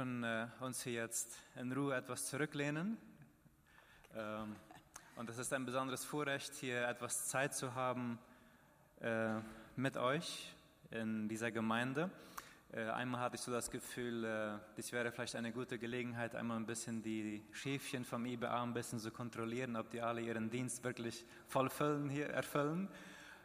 dürfen 0.00 0.24
äh, 0.24 0.46
uns 0.60 0.82
hier 0.82 0.94
jetzt 0.94 1.36
in 1.56 1.70
Ruhe 1.72 1.94
etwas 1.94 2.24
zurücklehnen. 2.24 2.96
Ähm, 4.16 4.56
und 5.16 5.28
es 5.28 5.36
ist 5.36 5.52
ein 5.52 5.66
besonderes 5.66 6.06
Vorrecht, 6.06 6.54
hier 6.54 6.88
etwas 6.88 7.28
Zeit 7.28 7.52
zu 7.54 7.74
haben 7.74 8.18
äh, 9.02 9.34
mit 9.76 9.98
euch 9.98 10.54
in 10.90 11.28
dieser 11.28 11.50
Gemeinde. 11.50 12.08
Äh, 12.72 12.84
einmal 12.84 13.20
hatte 13.20 13.36
ich 13.36 13.42
so 13.42 13.52
das 13.52 13.70
Gefühl, 13.70 14.24
äh, 14.24 14.52
das 14.74 14.90
wäre 14.90 15.12
vielleicht 15.12 15.36
eine 15.36 15.52
gute 15.52 15.78
Gelegenheit, 15.78 16.34
einmal 16.34 16.56
ein 16.56 16.64
bisschen 16.64 17.02
die 17.02 17.44
Schäfchen 17.52 18.06
vom 18.06 18.24
IBA 18.24 18.62
ein 18.62 18.72
bisschen 18.72 19.00
zu 19.00 19.10
kontrollieren, 19.10 19.76
ob 19.76 19.90
die 19.90 20.00
alle 20.00 20.22
ihren 20.22 20.48
Dienst 20.48 20.82
wirklich 20.82 21.26
voll 21.46 21.68
füllen, 21.68 22.08
hier 22.08 22.30
erfüllen. 22.30 22.88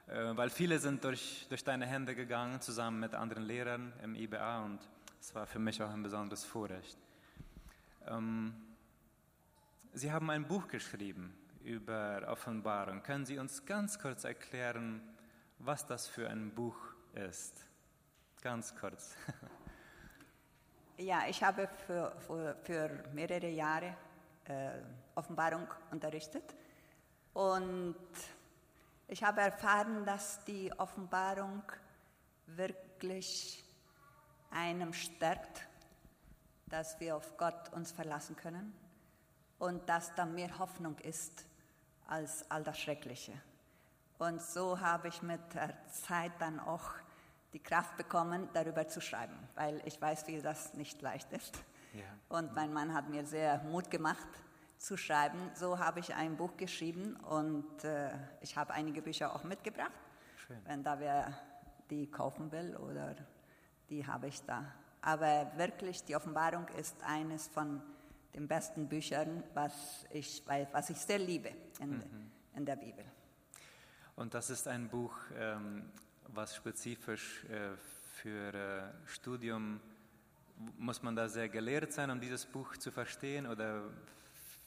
Äh, 0.08 0.38
weil 0.38 0.50
viele 0.50 0.80
sind 0.80 1.04
durch, 1.04 1.48
durch 1.50 1.66
deine 1.66 1.86
Hände 1.86 2.16
gegangen, 2.16 2.62
zusammen 2.62 3.02
mit 3.02 3.14
anderen 3.14 3.44
Lehrern 3.44 3.92
im 4.02 4.16
IBA 4.16 4.64
und 4.64 4.80
es 5.26 5.34
war 5.34 5.48
für 5.48 5.58
mich 5.58 5.82
auch 5.82 5.90
ein 5.90 6.04
besonderes 6.04 6.46
Vorrecht. 6.46 7.00
Ähm, 8.06 8.54
Sie 9.92 10.12
haben 10.12 10.30
ein 10.30 10.48
Buch 10.48 10.68
geschrieben 10.68 11.36
über 11.64 12.28
Offenbarung. 12.28 13.02
Können 13.02 13.26
Sie 13.26 13.40
uns 13.40 13.66
ganz 13.66 13.98
kurz 13.98 14.24
erklären, 14.24 15.02
was 15.58 15.88
das 15.88 16.08
für 16.08 16.30
ein 16.30 16.54
Buch 16.54 16.78
ist? 17.16 17.66
Ganz 18.42 18.76
kurz. 18.76 19.16
Ja, 20.98 21.24
ich 21.28 21.44
habe 21.44 21.68
für, 21.88 22.16
für, 22.20 22.56
für 22.64 23.04
mehrere 23.12 23.50
Jahre 23.50 23.98
äh, 24.46 24.78
Offenbarung 25.16 25.68
unterrichtet 25.92 26.56
und 27.34 27.98
ich 29.10 29.22
habe 29.22 29.42
erfahren, 29.42 30.06
dass 30.06 30.46
die 30.46 30.72
Offenbarung 30.78 31.64
wirklich 32.46 33.65
einem 34.52 34.94
stärkt, 34.94 35.68
dass 36.68 37.00
wir 37.00 37.16
auf 37.16 37.38
Gott 37.38 37.72
uns 37.74 37.92
verlassen 37.92 38.36
können 38.36 38.74
und 39.60 39.88
dass 39.88 40.14
da 40.16 40.26
mehr 40.26 40.58
Hoffnung 40.60 40.98
ist 41.00 41.46
als 42.08 42.50
all 42.50 42.64
das 42.64 42.80
Schreckliche. 42.80 43.34
Und 44.18 44.42
so 44.42 44.80
habe 44.80 45.10
ich 45.10 45.22
mit 45.22 45.42
der 45.54 45.74
Zeit 45.88 46.32
dann 46.40 46.60
auch 46.60 46.92
die 47.54 47.60
Kraft 47.60 47.98
bekommen, 47.98 48.50
darüber 48.54 48.88
zu 48.88 49.02
schreiben, 49.02 49.38
weil 49.56 49.82
ich 49.86 50.02
weiß, 50.02 50.28
wie 50.28 50.42
das 50.42 50.74
nicht 50.74 51.02
leicht 51.02 51.32
ist. 51.32 51.56
Ja. 51.94 52.04
Und 52.30 52.54
mein 52.54 52.74
Mann 52.74 52.94
hat 52.94 53.10
mir 53.10 53.26
sehr 53.26 53.60
Mut 53.64 53.90
gemacht 53.90 54.28
zu 54.78 54.98
schreiben. 54.98 55.40
So 55.54 55.80
habe 55.80 56.00
ich 56.00 56.14
ein 56.14 56.36
Buch 56.36 56.58
geschrieben 56.58 57.16
und 57.16 57.84
äh, 57.84 58.12
ich 58.42 58.58
habe 58.58 58.74
einige 58.74 59.02
Bücher 59.02 59.34
auch 59.34 59.44
mitgebracht. 59.44 59.92
Schön. 60.36 60.60
Wenn 60.66 60.84
da 60.84 61.00
wer 61.00 61.34
die 61.90 62.10
kaufen 62.10 62.52
will 62.52 62.76
oder 62.76 63.16
die 63.90 64.06
habe 64.06 64.28
ich 64.28 64.42
da. 64.44 64.66
Aber 65.02 65.52
wirklich, 65.56 66.04
die 66.04 66.16
Offenbarung 66.16 66.68
ist 66.80 66.96
eines 67.04 67.48
von 67.48 67.82
den 68.34 68.48
besten 68.48 68.88
Büchern, 68.88 69.44
was 69.54 70.06
ich, 70.10 70.44
was 70.72 70.90
ich 70.90 70.98
sehr 70.98 71.20
liebe 71.20 71.52
in, 71.80 71.92
mhm. 71.92 72.32
in 72.56 72.66
der 72.66 72.76
Bibel. 72.76 73.06
Und 74.16 74.34
das 74.34 74.50
ist 74.50 74.68
ein 74.68 74.90
Buch, 74.90 75.16
ähm, 75.38 75.92
was 76.28 76.56
spezifisch 76.56 77.46
äh, 77.46 77.76
für 78.22 78.54
äh, 78.54 79.08
Studium, 79.08 79.80
muss 80.78 81.04
man 81.04 81.16
da 81.16 81.28
sehr 81.28 81.50
gelehrt 81.50 81.92
sein, 81.92 82.10
um 82.10 82.20
dieses 82.20 82.46
Buch 82.46 82.78
zu 82.78 82.92
verstehen? 82.92 83.46
Oder 83.46 83.84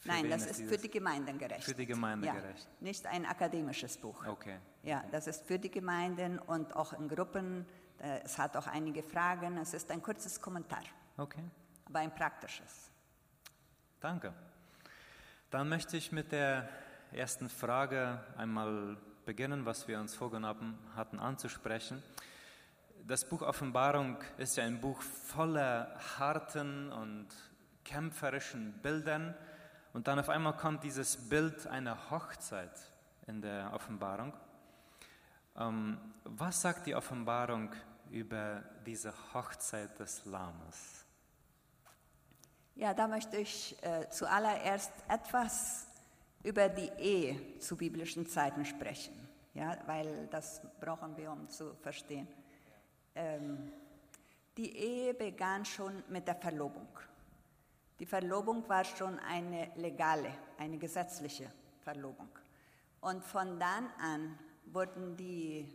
Nein, 0.04 0.28
das 0.30 0.46
ist, 0.46 0.60
ist 0.60 0.68
für 0.70 0.78
die 0.78 0.90
Gemeinden 0.90 1.38
gerecht. 1.38 1.64
Für 1.64 1.74
die 1.74 1.86
Gemeinden 1.86 2.26
ja, 2.26 2.34
gerecht. 2.34 2.68
Nicht 2.80 3.06
ein 3.06 3.26
akademisches 3.26 3.96
Buch. 3.96 4.26
Okay. 4.26 4.58
Ja, 4.82 5.04
das 5.10 5.26
ist 5.26 5.46
für 5.46 5.58
die 5.58 5.70
Gemeinden 5.70 6.38
und 6.38 6.76
auch 6.76 6.92
in 6.92 7.08
Gruppen. 7.08 7.66
Äh, 8.00 8.20
es 8.24 8.38
hat 8.38 8.56
auch 8.56 8.66
einige 8.66 9.02
Fragen. 9.02 9.56
Es 9.58 9.74
ist 9.74 9.90
ein 9.90 10.02
kurzes 10.02 10.40
Kommentar. 10.40 10.82
Okay. 11.16 11.42
Aber 11.86 11.98
ein 12.00 12.14
praktisches. 12.14 12.90
Danke. 14.00 14.32
Dann 15.50 15.68
möchte 15.68 15.96
ich 15.96 16.12
mit 16.12 16.30
der 16.32 16.68
ersten 17.12 17.48
Frage 17.48 18.20
einmal 18.36 18.96
beginnen, 19.24 19.64
was 19.64 19.88
wir 19.88 19.98
uns 19.98 20.14
vorgenommen 20.14 20.78
hatten 20.94 21.18
anzusprechen. 21.18 22.02
Das 23.06 23.26
Buch 23.28 23.42
Offenbarung 23.42 24.18
ist 24.36 24.56
ja 24.56 24.64
ein 24.64 24.80
Buch 24.80 25.00
voller 25.00 25.98
harten 26.18 26.92
und 26.92 27.28
kämpferischen 27.84 28.72
Bildern. 28.82 29.34
Und 29.94 30.06
dann 30.06 30.18
auf 30.18 30.28
einmal 30.28 30.56
kommt 30.56 30.84
dieses 30.84 31.28
Bild 31.28 31.66
einer 31.66 32.10
Hochzeit 32.10 32.78
in 33.26 33.40
der 33.40 33.72
Offenbarung. 33.72 34.34
Ähm, 35.56 35.98
was 36.24 36.60
sagt 36.60 36.86
die 36.86 36.94
Offenbarung 36.94 37.72
über 38.10 38.62
diese 38.86 39.12
Hochzeit 39.32 39.98
des 39.98 40.24
Lammes? 40.24 41.04
Ja, 42.74 42.94
da 42.94 43.08
möchte 43.08 43.36
ich 43.36 43.76
äh, 43.82 44.08
zuallererst 44.08 44.92
etwas 45.08 45.86
über 46.44 46.68
die 46.68 46.90
Ehe 46.98 47.58
zu 47.58 47.76
biblischen 47.76 48.26
Zeiten 48.26 48.64
sprechen, 48.64 49.14
ja, 49.54 49.76
weil 49.86 50.28
das 50.28 50.62
brauchen 50.80 51.16
wir, 51.16 51.32
um 51.32 51.48
zu 51.48 51.74
verstehen. 51.82 52.28
Ähm, 53.14 53.72
die 54.56 54.76
Ehe 54.76 55.14
begann 55.14 55.64
schon 55.64 56.02
mit 56.08 56.26
der 56.28 56.36
Verlobung. 56.36 56.88
Die 57.98 58.06
Verlobung 58.06 58.68
war 58.68 58.84
schon 58.84 59.18
eine 59.18 59.72
legale, 59.74 60.32
eine 60.56 60.78
gesetzliche 60.78 61.50
Verlobung. 61.82 62.28
Und 63.00 63.24
von 63.24 63.58
dann 63.58 63.88
an 64.00 64.38
wurden 64.66 65.16
die 65.16 65.68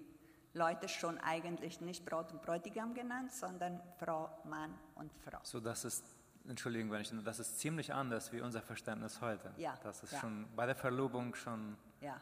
Leute 0.54 0.88
schon 0.88 1.18
eigentlich 1.20 1.82
nicht 1.82 2.06
Braut 2.06 2.32
und 2.32 2.42
Bräutigam 2.42 2.94
genannt, 2.94 3.34
sondern 3.34 3.82
Frau, 3.98 4.30
Mann 4.44 4.74
und 4.96 5.12
Frau. 5.14 5.40
So, 5.44 5.60
das 5.60 5.84
ist 5.84 6.04
Entschuldigung, 6.48 6.92
wenn 6.92 7.02
ich, 7.02 7.12
das 7.24 7.40
ist 7.40 7.60
ziemlich 7.60 7.94
anders 7.94 8.32
wie 8.34 8.42
unser 8.42 8.62
Verständnis 8.62 9.22
heute. 9.22 9.54
Ja. 9.58 9.76
Das 9.82 10.04
ist 10.04 10.12
ja. 10.12 10.20
schon 10.20 10.46
bei 10.56 10.66
der 10.66 10.76
Verlobung 10.76 11.34
schon. 11.36 11.78
Ja. 12.02 12.20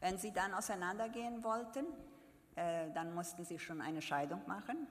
Wenn 0.00 0.18
sie 0.18 0.32
dann 0.32 0.52
auseinandergehen 0.54 1.44
wollten, 1.44 1.86
äh, 2.56 2.90
dann 2.92 3.14
mussten 3.14 3.44
sie 3.44 3.58
schon 3.58 3.80
eine 3.80 4.02
Scheidung 4.02 4.42
machen. 4.46 4.88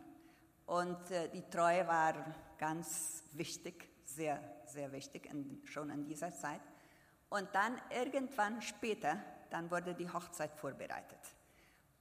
Und 0.66 1.12
äh, 1.12 1.30
die 1.30 1.44
Treue 1.50 1.86
war 1.88 2.14
ganz 2.58 3.24
wichtig, 3.34 3.90
sehr, 4.06 4.40
sehr 4.66 4.92
wichtig, 4.94 5.26
in, 5.26 5.62
schon 5.66 5.90
in 5.90 6.06
dieser 6.06 6.32
Zeit. 6.32 6.62
Und 7.30 7.50
dann 7.54 7.80
irgendwann 7.90 8.62
später, 8.62 9.18
dann 9.50 9.70
wurde 9.70 9.94
die 9.94 10.10
Hochzeit 10.10 10.56
vorbereitet. 10.56 11.20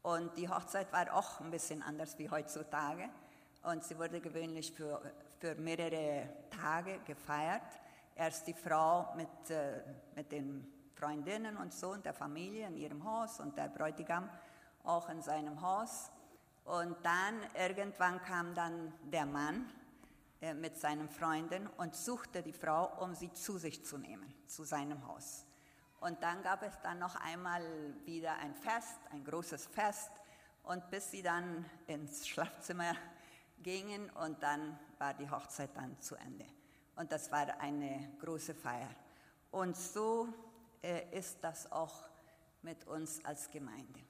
Und 0.02 0.36
die 0.36 0.48
Hochzeit 0.48 0.92
war 0.92 1.14
auch 1.14 1.40
ein 1.40 1.50
bisschen 1.50 1.82
anders 1.82 2.18
wie 2.18 2.28
heutzutage. 2.28 3.08
Und 3.62 3.84
sie 3.84 3.96
wurde 3.98 4.20
gewöhnlich 4.20 4.72
für 4.72 5.00
für 5.42 5.56
mehrere 5.56 6.28
Tage 6.50 7.00
gefeiert. 7.00 7.64
Erst 8.14 8.46
die 8.46 8.54
Frau 8.54 9.12
mit, 9.16 9.50
äh, 9.50 9.82
mit 10.14 10.30
den 10.30 10.64
Freundinnen 10.94 11.56
und 11.56 11.74
so 11.74 11.90
und 11.90 12.04
der 12.04 12.14
Familie 12.14 12.68
in 12.68 12.76
ihrem 12.76 13.02
Haus 13.04 13.40
und 13.40 13.58
der 13.58 13.68
Bräutigam 13.68 14.30
auch 14.84 15.08
in 15.08 15.20
seinem 15.20 15.60
Haus. 15.60 16.12
Und 16.64 16.96
dann 17.02 17.34
irgendwann 17.58 18.22
kam 18.22 18.54
dann 18.54 18.92
der 19.02 19.26
Mann 19.26 19.69
äh, 20.40 20.54
mit 20.54 20.78
seinen 20.78 21.08
Freunden 21.08 21.66
und 21.76 21.96
suchte 21.96 22.40
die 22.40 22.52
Frau, 22.52 23.02
um 23.02 23.16
sie 23.16 23.32
zu 23.32 23.58
sich 23.58 23.84
zu 23.84 23.98
nehmen, 23.98 24.32
zu 24.46 24.62
seinem 24.62 25.04
Haus. 25.08 25.44
Und 26.02 26.20
dann 26.20 26.42
gab 26.42 26.64
es 26.64 26.80
dann 26.82 26.98
noch 26.98 27.14
einmal 27.14 27.62
wieder 28.04 28.34
ein 28.38 28.56
Fest, 28.56 28.98
ein 29.12 29.22
großes 29.24 29.66
Fest. 29.66 30.10
Und 30.64 30.90
bis 30.90 31.12
sie 31.12 31.22
dann 31.22 31.64
ins 31.86 32.26
Schlafzimmer 32.26 32.96
gingen 33.62 34.10
und 34.10 34.42
dann 34.42 34.76
war 34.98 35.14
die 35.14 35.30
Hochzeit 35.30 35.70
dann 35.76 36.00
zu 36.00 36.16
Ende. 36.16 36.44
Und 36.96 37.12
das 37.12 37.30
war 37.30 37.46
eine 37.60 38.16
große 38.20 38.52
Feier. 38.52 38.88
Und 39.52 39.76
so 39.76 40.26
äh, 40.82 41.16
ist 41.16 41.38
das 41.40 41.70
auch 41.70 42.08
mit 42.62 42.84
uns 42.88 43.25
als 43.25 43.49
Gemeinde. 43.49 44.00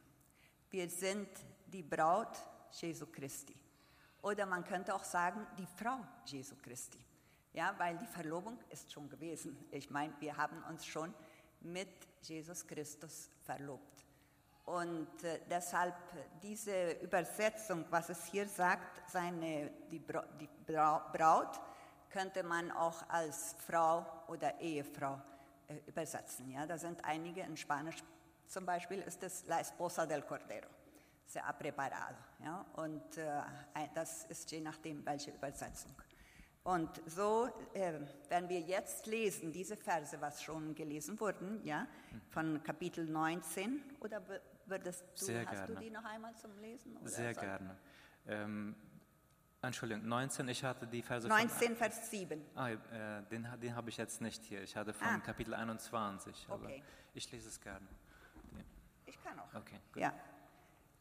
Wir 0.71 0.89
sind 0.89 1.29
die 1.67 1.83
Braut 1.83 2.39
Jesu 2.71 3.05
Christi. 3.05 3.55
Oder 4.23 4.47
man 4.47 4.65
könnte 4.65 4.95
auch 4.95 5.05
sagen, 5.05 5.47
die 5.59 5.67
Frau 5.67 5.99
Jesu 6.25 6.57
Christi. 6.57 7.05
Ja, 7.53 7.75
weil 7.77 7.99
die 7.99 8.07
Verlobung 8.07 8.59
ist 8.71 8.91
schon 8.91 9.11
gewesen. 9.11 9.67
Ich 9.71 9.91
meine, 9.91 10.15
wir 10.21 10.35
haben 10.39 10.63
uns 10.71 10.87
schon 10.87 11.13
mit 11.65 11.89
Jesus 12.23 12.67
Christus 12.67 13.31
verlobt. 13.45 14.05
Und 14.65 15.25
äh, 15.25 15.41
deshalb 15.51 15.95
diese 16.41 16.93
Übersetzung, 17.01 17.85
was 17.91 18.11
es 18.11 18.27
hier 18.27 18.49
sagt, 18.49 19.11
seine, 19.11 19.71
die, 19.91 19.99
Bra 19.99 20.25
die 20.41 20.49
Braut, 20.67 21.61
könnte 22.09 22.43
man 22.43 22.71
auch 22.71 23.09
als 23.09 23.57
Frau 23.67 24.07
oder 24.29 24.61
Ehefrau 24.61 25.21
äh, 25.67 25.77
übersetzen. 25.87 26.51
Ja? 26.51 26.67
Da 26.67 26.79
sind 26.79 27.05
einige 27.05 27.41
in 27.43 27.57
Spanisch, 27.57 27.97
zum 28.47 28.65
Beispiel 28.65 29.01
ist 29.01 29.23
es 29.23 29.45
La 29.47 29.61
Esposa 29.61 30.07
del 30.07 30.23
Cordero, 30.23 30.69
se 31.27 31.43
ha 31.43 31.53
preparado. 31.53 32.19
Ja? 32.45 32.65
Und 32.75 33.17
äh, 33.17 33.43
das 33.95 34.27
ist 34.27 34.51
je 34.53 34.61
nachdem, 34.61 35.05
welche 35.05 35.33
Übersetzung. 35.33 35.93
Und 36.65 37.03
so, 37.07 37.49
äh, 37.75 37.95
wenn 38.29 38.49
wir 38.49 38.61
jetzt 38.61 39.07
lesen, 39.07 39.53
diese 39.53 39.77
Verse, 39.77 40.21
was 40.21 40.43
schon 40.43 40.75
gelesen 40.75 41.19
wurden, 41.19 41.61
ja, 41.65 41.89
von 42.31 42.63
Kapitel 42.63 43.05
19, 43.05 43.83
oder 44.01 44.23
Würdest 44.67 45.05
du, 45.19 45.25
Sehr 45.25 45.47
hast 45.47 45.51
gerne. 45.67 45.75
du 45.75 45.81
die 45.81 45.91
noch 45.91 46.05
einmal 46.05 46.35
zum 46.37 46.57
Lesen? 46.61 46.97
Sehr 47.05 47.35
so? 47.35 47.41
gerne. 47.41 47.77
Ähm, 48.27 48.77
Entschuldigung, 49.61 50.07
19, 50.09 50.49
ich 50.49 50.65
hatte 50.65 50.87
die 50.87 51.03
Verse 51.03 51.27
19, 51.29 51.77
Vers 51.77 52.11
7. 52.11 52.41
von... 52.55 52.59
Ah, 52.63 52.71
äh, 52.71 53.23
den, 53.31 53.47
den 53.61 53.77
habe 53.77 53.91
ich 53.91 53.97
jetzt 53.97 54.21
nicht 54.21 54.43
hier. 54.45 54.63
Ich 54.63 54.77
hatte 54.77 54.93
von 54.93 55.07
Ah. 55.07 55.19
Kapitel 55.19 55.55
21. 55.55 56.47
Aber 56.49 56.65
Okay. 56.65 56.83
Ich 57.15 57.31
lese 57.31 57.49
es 57.49 57.61
gerne. 57.61 57.87
Ich 59.05 59.23
kann 59.23 59.39
auch. 59.39 59.55
Okay, 59.55 59.79
gut. 59.93 60.03
Ja. 60.03 60.15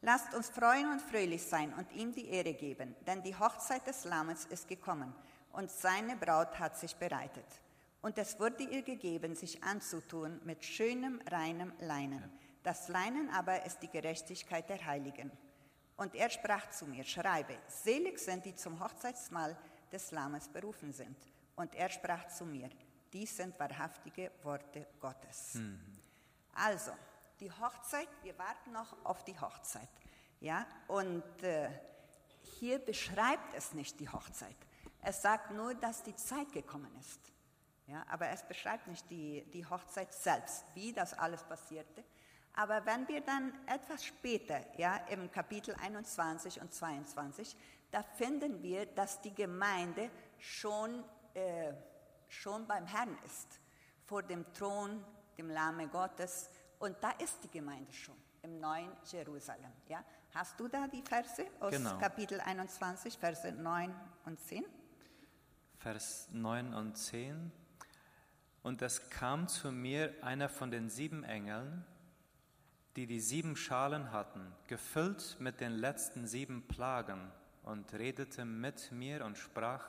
Lasst 0.01 0.33
uns 0.33 0.49
freuen 0.49 0.91
und 0.91 1.01
fröhlich 1.01 1.43
sein 1.43 1.73
und 1.75 1.91
ihm 1.93 2.11
die 2.11 2.27
Ehre 2.27 2.53
geben, 2.53 2.95
denn 3.05 3.21
die 3.21 3.35
Hochzeit 3.35 3.85
des 3.85 4.03
Lammes 4.05 4.45
ist 4.45 4.67
gekommen 4.67 5.13
und 5.53 5.69
seine 5.69 6.15
Braut 6.15 6.59
hat 6.59 6.77
sich 6.77 6.95
bereitet. 6.95 7.45
Und 8.01 8.18
es 8.18 8.39
wurde 8.39 8.63
ihr 8.63 8.81
gegeben, 8.81 9.36
sich 9.36 9.63
anzutun 9.63 10.42
mit 10.44 10.65
schönem, 10.65 11.21
reinem 11.30 11.71
Leinen. 11.80 12.31
Das 12.63 12.88
Leinen 12.88 13.30
aber 13.30 13.65
ist 13.65 13.80
die 13.81 13.89
Gerechtigkeit 13.89 14.69
der 14.69 14.83
Heiligen. 14.86 15.31
Und 15.98 16.15
er 16.15 16.30
sprach 16.30 16.69
zu 16.71 16.88
mir, 16.88 17.03
schreibe, 17.03 17.57
selig 17.68 18.18
sind 18.19 18.45
die 18.45 18.56
zum 18.56 18.80
Hochzeitsmahl 18.83 19.56
des 19.92 20.12
Lammes 20.12 20.48
berufen 20.48 20.92
sind. 20.92 21.15
Und 21.56 21.75
er 21.75 21.89
sprach 21.89 22.27
zu 22.27 22.45
mir, 22.45 22.69
dies 23.13 23.38
sind 23.38 23.59
wahrhaftige 23.59 24.31
Worte 24.42 24.88
Gottes. 25.00 25.57
Also, 26.53 26.92
die 27.39 27.51
Hochzeit, 27.51 28.07
wir 28.24 28.38
warten 28.38 28.71
noch 28.71 28.95
auf 29.03 29.24
die 29.24 29.39
Hochzeit. 29.39 29.89
Ja? 30.39 30.65
Und 30.88 31.44
äh, 31.44 31.69
hier 32.59 32.80
beschreibt 32.80 33.53
es 33.53 33.74
nicht 33.74 34.00
die 34.00 34.09
Hochzeit. 34.09 34.56
Es 35.01 35.21
sagt 35.21 35.51
nur, 35.51 35.74
dass 35.74 36.03
die 36.03 36.15
Zeit 36.15 36.51
gekommen 36.51 36.94
ist. 37.00 37.19
Ja? 37.88 38.06
Aber 38.09 38.30
es 38.30 38.44
beschreibt 38.44 38.88
nicht 38.88 39.09
die, 39.09 39.44
die 39.51 39.65
Hochzeit 39.65 40.13
selbst, 40.13 40.63
wie 40.74 40.94
das 40.94 41.13
alles 41.13 41.44
passierte. 41.44 42.03
Aber 42.53 42.86
wenn 42.86 43.07
wir 43.07 43.21
dann 43.21 43.53
etwas 43.65 44.03
später, 44.03 44.59
ja, 44.77 44.98
im 45.07 45.31
Kapitel 45.31 45.74
21 45.81 46.59
und 46.59 46.74
22, 46.74 47.56
da 47.92 48.03
finden 48.03 48.62
wir, 48.62 48.86
dass 48.88 49.21
die 49.21 49.33
Gemeinde 49.33 50.09
schon, 50.38 51.03
äh, 51.33 51.74
schon 52.27 52.68
beim 52.68 52.86
Herrn 52.86 53.18
ist, 53.25 53.59
vor 54.06 54.21
dem 54.21 54.51
Thron, 54.53 55.03
dem 55.38 55.50
Lame 55.50 55.88
Gottes. 55.88 56.50
Und 56.80 56.98
da 57.01 57.12
ist 57.12 57.42
die 57.44 57.50
Gemeinde 57.50 57.92
schon, 57.94 58.18
im 58.42 58.59
neuen 58.59 58.92
Jerusalem. 59.06 59.71
Ja? 59.88 60.03
Hast 60.33 60.59
du 60.59 60.68
da 60.68 60.88
die 60.88 61.01
Verse 61.01 61.45
aus 61.59 61.71
Genau. 61.71 61.98
Kapitel 62.00 62.39
21, 62.42 63.18
Verse 63.18 63.50
9 63.51 63.95
und 64.25 64.39
10? 64.39 64.65
Vers 65.81 66.29
9 66.31 66.75
und 66.75 66.95
10. 66.95 67.51
Und 68.61 68.83
es 68.83 69.09
kam 69.09 69.47
zu 69.47 69.71
mir 69.71 70.13
einer 70.21 70.47
von 70.47 70.69
den 70.69 70.89
sieben 70.89 71.23
Engeln, 71.23 71.83
die 72.95 73.07
die 73.07 73.19
sieben 73.19 73.55
Schalen 73.55 74.11
hatten, 74.11 74.53
gefüllt 74.67 75.37
mit 75.39 75.59
den 75.59 75.71
letzten 75.71 76.27
sieben 76.27 76.67
Plagen, 76.67 77.31
und 77.63 77.93
redete 77.93 78.45
mit 78.45 78.91
mir 78.91 79.25
und 79.25 79.37
sprach, 79.37 79.85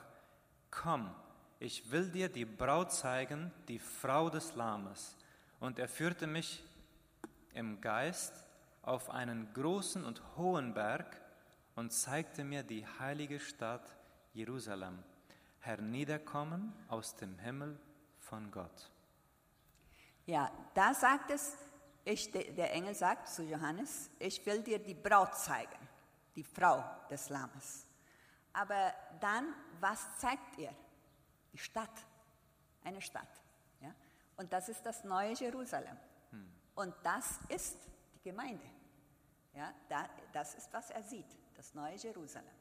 Komm, 0.71 1.13
ich 1.59 1.91
will 1.91 2.09
dir 2.09 2.29
die 2.29 2.45
Braut 2.45 2.91
zeigen, 2.91 3.51
die 3.67 3.79
Frau 3.79 4.29
des 4.29 4.55
Lammes. 4.55 5.15
Und 5.59 5.79
er 5.79 5.87
führte 5.87 6.27
mich 6.27 6.63
im 7.53 7.81
Geist 7.81 8.33
auf 8.81 9.09
einen 9.09 9.53
großen 9.53 10.03
und 10.03 10.21
hohen 10.37 10.73
Berg 10.73 11.21
und 11.75 11.91
zeigte 11.91 12.43
mir 12.43 12.63
die 12.63 12.85
heilige 12.99 13.39
Stadt 13.39 13.95
Jerusalem, 14.33 15.03
herniederkommen 15.63 16.73
aus 16.89 17.15
dem 17.15 17.37
Himmel 17.39 17.79
von 18.19 18.51
Gott. 18.51 18.91
Ja, 20.25 20.51
da 20.73 20.93
sagt 20.93 21.31
es, 21.31 21.55
ich, 22.05 22.31
de- 22.31 22.51
der 22.53 22.73
Engel 22.73 22.93
sagt 22.95 23.27
zu 23.29 23.43
Johannes, 23.43 24.09
ich 24.19 24.45
will 24.45 24.61
dir 24.61 24.79
die 24.79 24.93
Braut 24.93 25.35
zeigen, 25.35 25.87
die 26.35 26.43
Frau 26.43 26.83
des 27.09 27.29
Lammes. 27.29 27.85
Aber 28.51 28.93
dann, 29.19 29.53
was 29.79 30.17
zeigt 30.17 30.59
er? 30.59 30.73
Die 31.53 31.57
Stadt, 31.57 32.05
eine 32.83 33.01
Stadt. 33.01 33.27
Ja? 33.81 33.93
Und 34.37 34.51
das 34.53 34.69
ist 34.69 34.85
das 34.85 35.03
neue 35.03 35.33
Jerusalem. 35.33 35.97
Und 36.75 36.93
das 37.03 37.39
ist 37.49 37.77
die 38.15 38.21
Gemeinde. 38.29 38.65
Ja? 39.53 39.73
Da, 39.89 40.09
das 40.33 40.55
ist, 40.55 40.73
was 40.73 40.89
er 40.89 41.03
sieht, 41.03 41.37
das 41.55 41.73
neue 41.73 41.95
Jerusalem. 41.95 42.51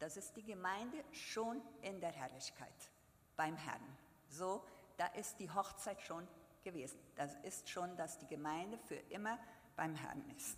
Das 0.00 0.16
ist 0.16 0.34
die 0.34 0.42
Gemeinde 0.42 1.04
schon 1.12 1.60
in 1.82 2.00
der 2.00 2.10
Herrlichkeit 2.10 2.90
beim 3.36 3.54
Herrn. 3.54 3.82
So, 4.30 4.64
da 4.96 5.06
ist 5.08 5.38
die 5.38 5.50
Hochzeit 5.50 6.00
schon 6.00 6.26
gewesen. 6.64 6.98
Das 7.16 7.36
ist 7.44 7.68
schon, 7.68 7.94
dass 7.96 8.18
die 8.18 8.26
Gemeinde 8.26 8.78
für 8.78 8.96
immer 9.10 9.38
beim 9.76 9.94
Herrn 9.94 10.24
ist. 10.36 10.56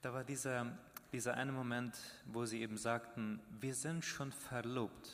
Da 0.00 0.14
war 0.14 0.24
dieser, 0.24 0.78
dieser 1.12 1.34
eine 1.34 1.52
Moment, 1.52 1.98
wo 2.24 2.46
sie 2.46 2.62
eben 2.62 2.78
sagten, 2.78 3.42
wir 3.60 3.74
sind 3.74 4.02
schon 4.04 4.32
verlobt, 4.32 5.10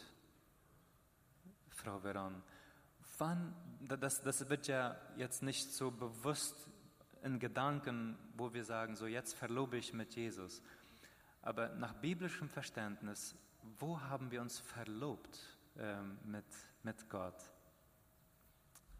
Frau 1.70 1.98
Veron. 1.98 2.44
Wann, 3.18 3.56
das, 3.80 4.22
das 4.22 4.48
wird 4.48 4.68
ja 4.68 4.96
jetzt 5.16 5.42
nicht 5.42 5.72
so 5.72 5.90
bewusst 5.90 6.68
in 7.24 7.40
Gedanken, 7.40 8.16
wo 8.36 8.54
wir 8.54 8.64
sagen, 8.64 8.94
so 8.94 9.06
jetzt 9.06 9.34
verlobe 9.34 9.78
ich 9.78 9.92
mit 9.92 10.14
Jesus. 10.14 10.62
Aber 11.44 11.68
nach 11.74 11.92
biblischem 11.94 12.48
Verständnis, 12.48 13.34
wo 13.78 14.00
haben 14.00 14.30
wir 14.30 14.40
uns 14.40 14.58
verlobt 14.58 15.38
ähm, 15.78 16.18
mit, 16.24 16.44
mit 16.82 17.08
Gott? 17.10 17.36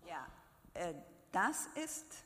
Ja, 0.06 0.26
äh, 0.74 0.94
das 1.32 1.66
ist, 1.82 2.24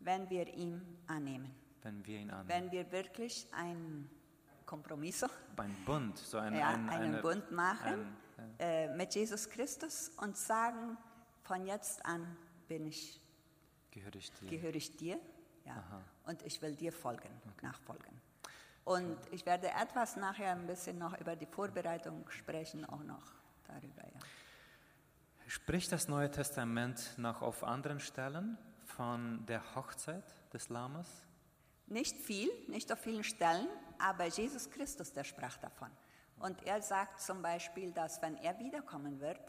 wenn 0.00 0.28
wir 0.30 0.46
ihn 0.54 0.80
annehmen. 1.06 1.54
Wenn 1.82 2.04
wir 2.06 2.18
ihn 2.18 2.30
an. 2.30 2.48
Wenn 2.48 2.72
wir 2.72 2.90
wirklich 2.90 3.46
ein 3.52 4.08
Kompromisso, 4.64 5.26
Ein 5.58 5.76
Bund, 5.84 6.16
so 6.16 6.38
ein, 6.38 6.54
ja, 6.54 6.68
ein, 6.68 6.88
einen 6.88 7.12
eine- 7.14 7.20
Bund 7.22 7.50
machen 7.52 8.16
ein- 8.38 8.54
äh, 8.58 8.96
mit 8.96 9.14
Jesus 9.14 9.48
Christus 9.50 10.08
und 10.16 10.34
sagen, 10.38 10.96
von 11.42 11.66
jetzt 11.66 12.04
an 12.06 12.36
bin 12.68 12.86
ich, 12.86 13.20
gehöre 13.90 14.16
ich 14.16 14.32
dir. 14.32 14.48
gehöre 14.48 14.74
ich 14.74 14.96
dir 14.96 15.20
ja, 15.66 15.74
Aha. 15.76 16.02
und 16.24 16.40
ich 16.42 16.60
will 16.62 16.74
dir 16.74 16.90
folgen, 16.92 17.28
nachfolgen. 17.60 18.18
Und 18.84 19.16
ich 19.30 19.46
werde 19.46 19.68
etwas 19.68 20.16
nachher 20.16 20.52
ein 20.52 20.66
bisschen 20.66 20.98
noch 20.98 21.18
über 21.18 21.36
die 21.36 21.46
Vorbereitung 21.46 22.28
sprechen, 22.28 22.84
auch 22.84 23.02
noch 23.02 23.32
darüber. 23.66 24.02
Ja. 24.02 24.20
Spricht 25.46 25.92
das 25.92 26.08
Neue 26.08 26.30
Testament 26.30 27.16
noch 27.16 27.40
auf 27.40 27.64
anderen 27.64 28.00
Stellen 28.00 28.58
von 28.84 29.44
der 29.46 29.74
Hochzeit 29.74 30.24
des 30.52 30.68
Lammes? 30.68 31.08
Nicht 31.86 32.16
viel, 32.16 32.50
nicht 32.68 32.90
auf 32.92 33.00
vielen 33.00 33.24
Stellen, 33.24 33.68
aber 33.98 34.26
Jesus 34.26 34.70
Christus, 34.70 35.12
der 35.12 35.24
sprach 35.24 35.56
davon. 35.58 35.90
Und 36.38 36.66
er 36.66 36.82
sagt 36.82 37.20
zum 37.20 37.42
Beispiel, 37.42 37.92
dass 37.92 38.20
wenn 38.20 38.36
er 38.36 38.58
wiederkommen 38.58 39.20
wird, 39.20 39.40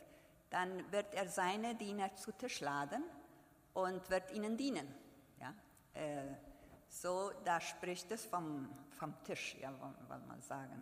dann 0.49 0.91
wird 0.91 1.13
er 1.13 1.27
seine 1.27 1.75
Diener 1.75 2.15
zu 2.15 2.31
Tisch 2.31 2.61
laden 2.61 3.03
und 3.73 4.09
wird 4.09 4.31
ihnen 4.31 4.57
dienen. 4.57 4.87
Ja? 5.39 5.53
Äh, 5.93 6.35
so, 7.01 7.31
da 7.43 7.59
spricht 7.59 8.09
es 8.11 8.25
vom, 8.25 8.69
vom 8.97 9.13
Tisch, 9.23 9.55
ja, 9.59 9.69
wollen 9.79 10.27
wir 10.27 10.41
sagen. 10.41 10.81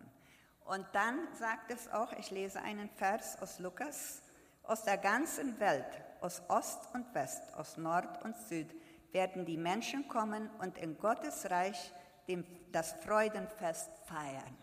Und 0.64 0.86
dann 0.92 1.28
sagt 1.34 1.70
es 1.70 1.88
auch, 1.88 2.12
ich 2.12 2.30
lese 2.30 2.60
einen 2.62 2.88
Vers 2.88 3.40
aus 3.42 3.58
Lukas, 3.58 4.22
aus 4.62 4.82
der 4.82 4.96
ganzen 4.96 5.58
Welt, 5.60 6.02
aus 6.20 6.42
Ost 6.48 6.88
und 6.94 7.12
West, 7.14 7.52
aus 7.54 7.76
Nord 7.76 8.22
und 8.24 8.36
Süd, 8.36 8.74
werden 9.12 9.44
die 9.44 9.58
Menschen 9.58 10.08
kommen 10.08 10.48
und 10.58 10.78
in 10.78 10.96
Gottes 10.98 11.50
Reich 11.50 11.92
dem, 12.28 12.46
das 12.72 12.94
Freudenfest 13.04 13.90
feiern. 14.06 14.56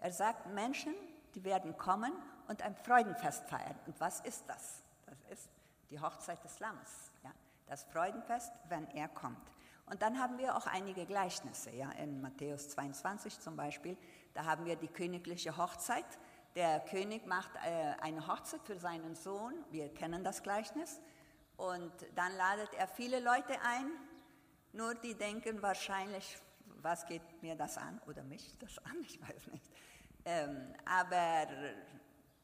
Er 0.00 0.12
sagt, 0.12 0.46
Menschen, 0.46 0.94
die 1.34 1.44
werden 1.44 1.76
kommen 1.76 2.12
und 2.48 2.62
ein 2.62 2.74
Freudenfest 2.74 3.48
feiern. 3.48 3.78
Und 3.86 4.00
was 4.00 4.20
ist 4.20 4.44
das? 4.48 4.82
Das 5.06 5.18
ist 5.30 5.50
die 5.90 6.00
Hochzeit 6.00 6.42
des 6.42 6.58
Lammes. 6.58 7.12
Ja? 7.22 7.30
Das 7.66 7.84
Freudenfest, 7.84 8.52
wenn 8.68 8.88
er 8.88 9.08
kommt. 9.08 9.50
Und 9.90 10.02
dann 10.02 10.20
haben 10.20 10.38
wir 10.38 10.56
auch 10.56 10.66
einige 10.66 11.04
Gleichnisse. 11.04 11.70
Ja? 11.70 11.90
In 11.92 12.20
Matthäus 12.20 12.68
22 12.68 13.40
zum 13.40 13.56
Beispiel, 13.56 13.96
da 14.34 14.44
haben 14.44 14.64
wir 14.64 14.76
die 14.76 14.88
königliche 14.88 15.56
Hochzeit. 15.56 16.06
Der 16.54 16.80
König 16.80 17.26
macht 17.26 17.50
äh, 17.56 18.00
eine 18.00 18.26
Hochzeit 18.28 18.62
für 18.64 18.78
seinen 18.78 19.16
Sohn. 19.16 19.52
Wir 19.70 19.92
kennen 19.92 20.22
das 20.22 20.44
Gleichnis. 20.44 21.00
Und 21.56 21.92
dann 22.14 22.34
ladet 22.36 22.72
er 22.74 22.86
viele 22.86 23.18
Leute 23.18 23.60
ein. 23.62 23.90
Nur 24.72 24.94
die 24.94 25.14
denken 25.14 25.60
wahrscheinlich, 25.60 26.38
was 26.82 27.04
geht 27.06 27.42
mir 27.42 27.56
das 27.56 27.76
an 27.76 28.00
oder 28.06 28.22
mich 28.22 28.56
das 28.58 28.78
an, 28.78 28.96
ich 29.02 29.20
weiß 29.20 29.48
nicht. 29.48 29.70
Ähm, 30.24 30.72
aber 30.84 31.48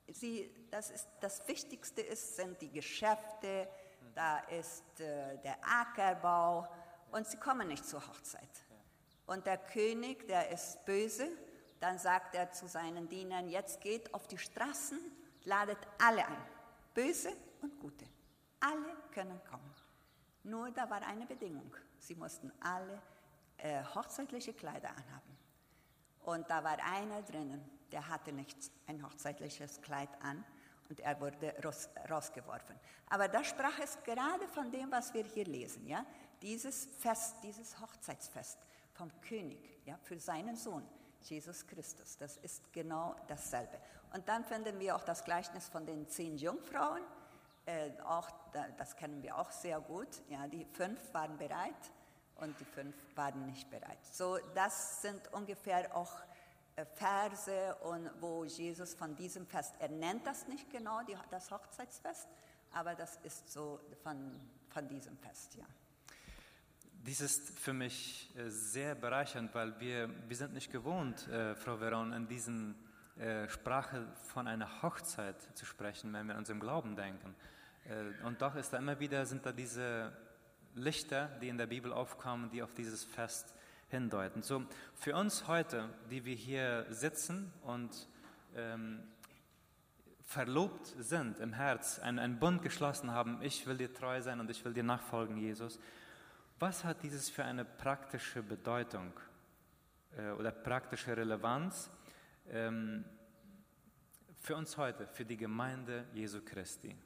sie, 0.09 0.51
das, 0.71 0.91
ist, 0.91 1.09
das 1.21 1.47
Wichtigste 1.47 2.01
ist, 2.01 2.37
sind 2.37 2.61
die 2.61 2.71
Geschäfte, 2.71 3.69
da 4.15 4.39
ist 4.39 5.01
äh, 5.01 5.39
der 5.39 5.59
Ackerbau 5.63 6.67
und 7.13 7.27
sie 7.27 7.37
kommen 7.37 7.69
nicht 7.69 7.85
zur 7.85 8.07
Hochzeit. 8.07 8.65
Und 9.27 9.47
der 9.47 9.59
König, 9.59 10.27
der 10.29 10.51
ist 10.51 10.85
böse, 10.85 11.29
dann 11.81 11.99
sagt 11.99 12.35
er 12.35 12.53
zu 12.53 12.67
seinen 12.67 13.09
Dienern, 13.09 13.49
jetzt 13.49 13.81
geht 13.81 14.13
auf 14.15 14.27
die 14.27 14.39
Straßen, 14.39 14.99
ladet 15.45 15.79
alle 15.99 16.27
ein, 16.27 16.47
böse 16.95 17.31
und 17.61 17.79
gute. 17.81 18.07
Alle 18.61 18.97
können 19.13 19.41
kommen. 19.51 19.75
Nur 20.45 20.71
da 20.71 20.89
war 20.89 21.03
eine 21.03 21.27
Bedingung. 21.27 21.75
Sie 21.99 22.15
mussten 22.15 22.53
alle 22.61 23.03
äh, 23.59 23.83
hochzeitliche 23.95 24.55
Kleider 24.55 24.91
anhaben. 24.91 25.37
Und 26.21 26.49
da 26.51 26.63
war 26.63 26.79
einer 26.79 27.23
drinnen, 27.23 27.69
der 27.93 28.09
hatte 28.09 28.33
nicht 28.33 28.57
ein 28.87 29.05
hochzeitliches 29.05 29.81
Kleid 29.81 30.11
an 30.23 30.45
und 30.89 31.01
er 31.01 31.21
wurde 31.21 31.55
raus, 31.65 31.89
rausgeworfen. 32.09 32.77
Aber 33.09 33.29
da 33.29 33.43
sprach 33.45 33.79
es 33.81 34.03
gerade 34.03 34.47
von 34.49 34.71
dem, 34.71 34.91
was 34.91 35.13
wir 35.15 35.25
hier 35.25 35.45
lesen, 35.45 35.87
ja? 35.87 36.05
Dieses 36.43 36.87
Fest, 36.99 37.37
dieses 37.43 37.81
Hochzeitsfest 37.81 38.59
vom 38.93 39.11
König, 39.21 39.59
ja, 39.85 39.99
für 40.03 40.19
seinen 40.19 40.57
Sohn, 40.57 40.87
Jesus 41.23 41.67
Christus. 41.67 42.17
Das 42.17 42.37
ist 42.39 42.73
genau 42.73 43.17
dasselbe. 43.29 43.79
Und 44.13 44.29
dann 44.29 44.45
finden 44.45 44.79
wir 44.79 44.97
auch 44.97 45.03
das 45.03 45.25
Gleichnis 45.25 45.69
von 45.69 45.87
den 45.87 46.09
zehn 46.09 46.37
Jungfrauen. 46.37 47.03
Äh, 47.67 47.91
auch, 48.05 48.31
das 48.79 48.97
kennen 48.97 49.23
wir 49.23 49.37
auch 49.37 49.51
sehr 49.51 49.81
gut. 49.81 50.09
Ja, 50.29 50.47
die 50.47 50.65
fünf 50.65 51.13
waren 51.13 51.37
bereit 51.37 51.93
und 52.37 52.59
die 52.61 52.65
fünf 52.65 52.95
waren 53.17 53.47
nicht 53.47 53.69
bereit. 53.71 53.99
So, 54.13 54.39
das 54.55 55.03
sind 55.03 55.33
ungefähr 55.33 55.95
auch 55.97 56.13
äh, 56.77 56.85
Verse, 56.85 57.75
und 57.83 58.11
wo 58.21 58.45
Jesus 58.45 58.95
von 58.95 59.17
diesem 59.17 59.47
Fest, 59.47 59.75
er 59.79 59.89
nennt 59.89 60.27
das 60.27 60.47
nicht 60.47 60.71
genau, 60.71 61.03
die, 61.03 61.17
das 61.31 61.51
Hochzeitsfest, 61.51 62.29
aber 62.73 62.95
das 62.95 63.17
ist 63.23 63.51
so 63.51 63.81
von, 64.03 64.39
von 64.69 64.87
diesem 64.87 65.17
Fest, 65.17 65.55
ja. 65.55 65.65
Dies 67.07 67.21
ist 67.21 67.57
für 67.61 67.73
mich 67.73 68.29
äh, 68.37 68.51
sehr 68.51 68.97
bereichernd, 68.97 69.55
weil 69.55 69.79
wir, 69.79 70.11
wir 70.27 70.37
sind 70.37 70.55
nicht 70.55 70.73
gewohnt, 70.73 71.29
äh, 71.29 71.55
Frau 71.55 71.79
Veron, 71.79 72.13
in 72.13 72.27
diesen 72.27 72.75
äh, 73.17 73.49
Sprache 73.49 74.09
von 74.25 74.49
einer 74.49 74.83
Hochzeit 74.83 75.37
zu 75.55 75.65
sprechen, 75.65 76.13
wenn 76.13 76.27
wir 76.27 76.35
an 76.35 76.41
unserem 76.41 76.59
Glauben 76.59 76.97
denken. 76.97 77.37
Äh, 77.85 78.27
und 78.27 78.43
doch 78.43 78.57
ist 78.57 78.73
da 78.73 78.79
immer 78.79 78.99
wieder, 78.99 79.25
sind 79.25 79.47
da 79.47 79.53
diese 79.53 80.11
Lichter, 80.75 81.29
die 81.41 81.49
in 81.49 81.59
der 81.59 81.69
Bibel 81.69 81.93
aufkommen, 81.93 82.51
die 82.51 82.61
auf 82.61 82.75
dieses 82.75 83.05
Fest 83.05 83.55
hindeuten. 83.89 84.43
So, 84.43 84.65
für 84.97 85.15
uns 85.15 85.47
heute, 85.47 85.89
die 86.11 86.25
wir 86.25 86.35
hier 86.35 86.87
sitzen 86.91 87.53
und 87.63 88.09
ähm, 88.57 88.99
verlobt 90.25 90.93
sind 90.99 91.39
im 91.39 91.53
Herz, 91.53 92.01
einen, 92.01 92.19
einen 92.19 92.41
Bund 92.41 92.63
geschlossen 92.63 93.13
haben, 93.13 93.39
ich 93.43 93.65
will 93.69 93.77
dir 93.77 93.95
treu 93.95 94.21
sein 94.23 94.41
und 94.41 94.51
ich 94.51 94.65
will 94.65 94.75
dir 94.75 94.83
nachfolgen, 94.83 95.37
Jesus, 95.37 95.79
was 96.59 96.85
hat 96.85 97.03
dieses 97.03 97.29
für 97.29 97.45
eine 97.45 97.65
praktische 97.65 98.43
Bedeutung 98.43 99.13
äh, 100.17 100.31
oder 100.31 100.51
praktische 100.51 101.17
Relevanz 101.17 101.91
ähm, 102.51 103.05
für 104.41 104.57
uns 104.57 104.77
heute, 104.77 105.07
für 105.07 105.25
die 105.25 105.37
Gemeinde 105.37 106.07
Jesu 106.13 106.41
Christi? 106.45 106.97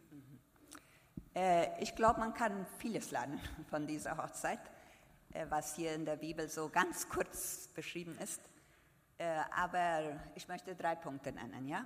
Äh, 1.35 1.83
ich 1.83 1.95
glaube, 1.95 2.21
man 2.21 2.35
kann 2.35 2.67
vieles 2.79 3.11
lernen 3.11 3.41
von 3.71 3.87
dieser 3.87 4.17
Hochzeit. 4.17 4.61
Äh, 5.33 5.47
was 5.49 5.77
hier 5.77 5.95
in 5.95 6.05
der 6.05 6.17
Bibel 6.17 6.49
so 6.49 6.69
ganz 6.69 7.09
kurz 7.09 7.69
beschrieben 7.69 8.19
ist. 8.19 8.41
Äh, 9.19 9.43
aber 9.55 10.21
ich 10.35 10.49
möchte 10.49 10.75
drei 10.75 10.97
Punkte 10.97 11.31
nennen, 11.33 11.69
ja? 11.69 11.85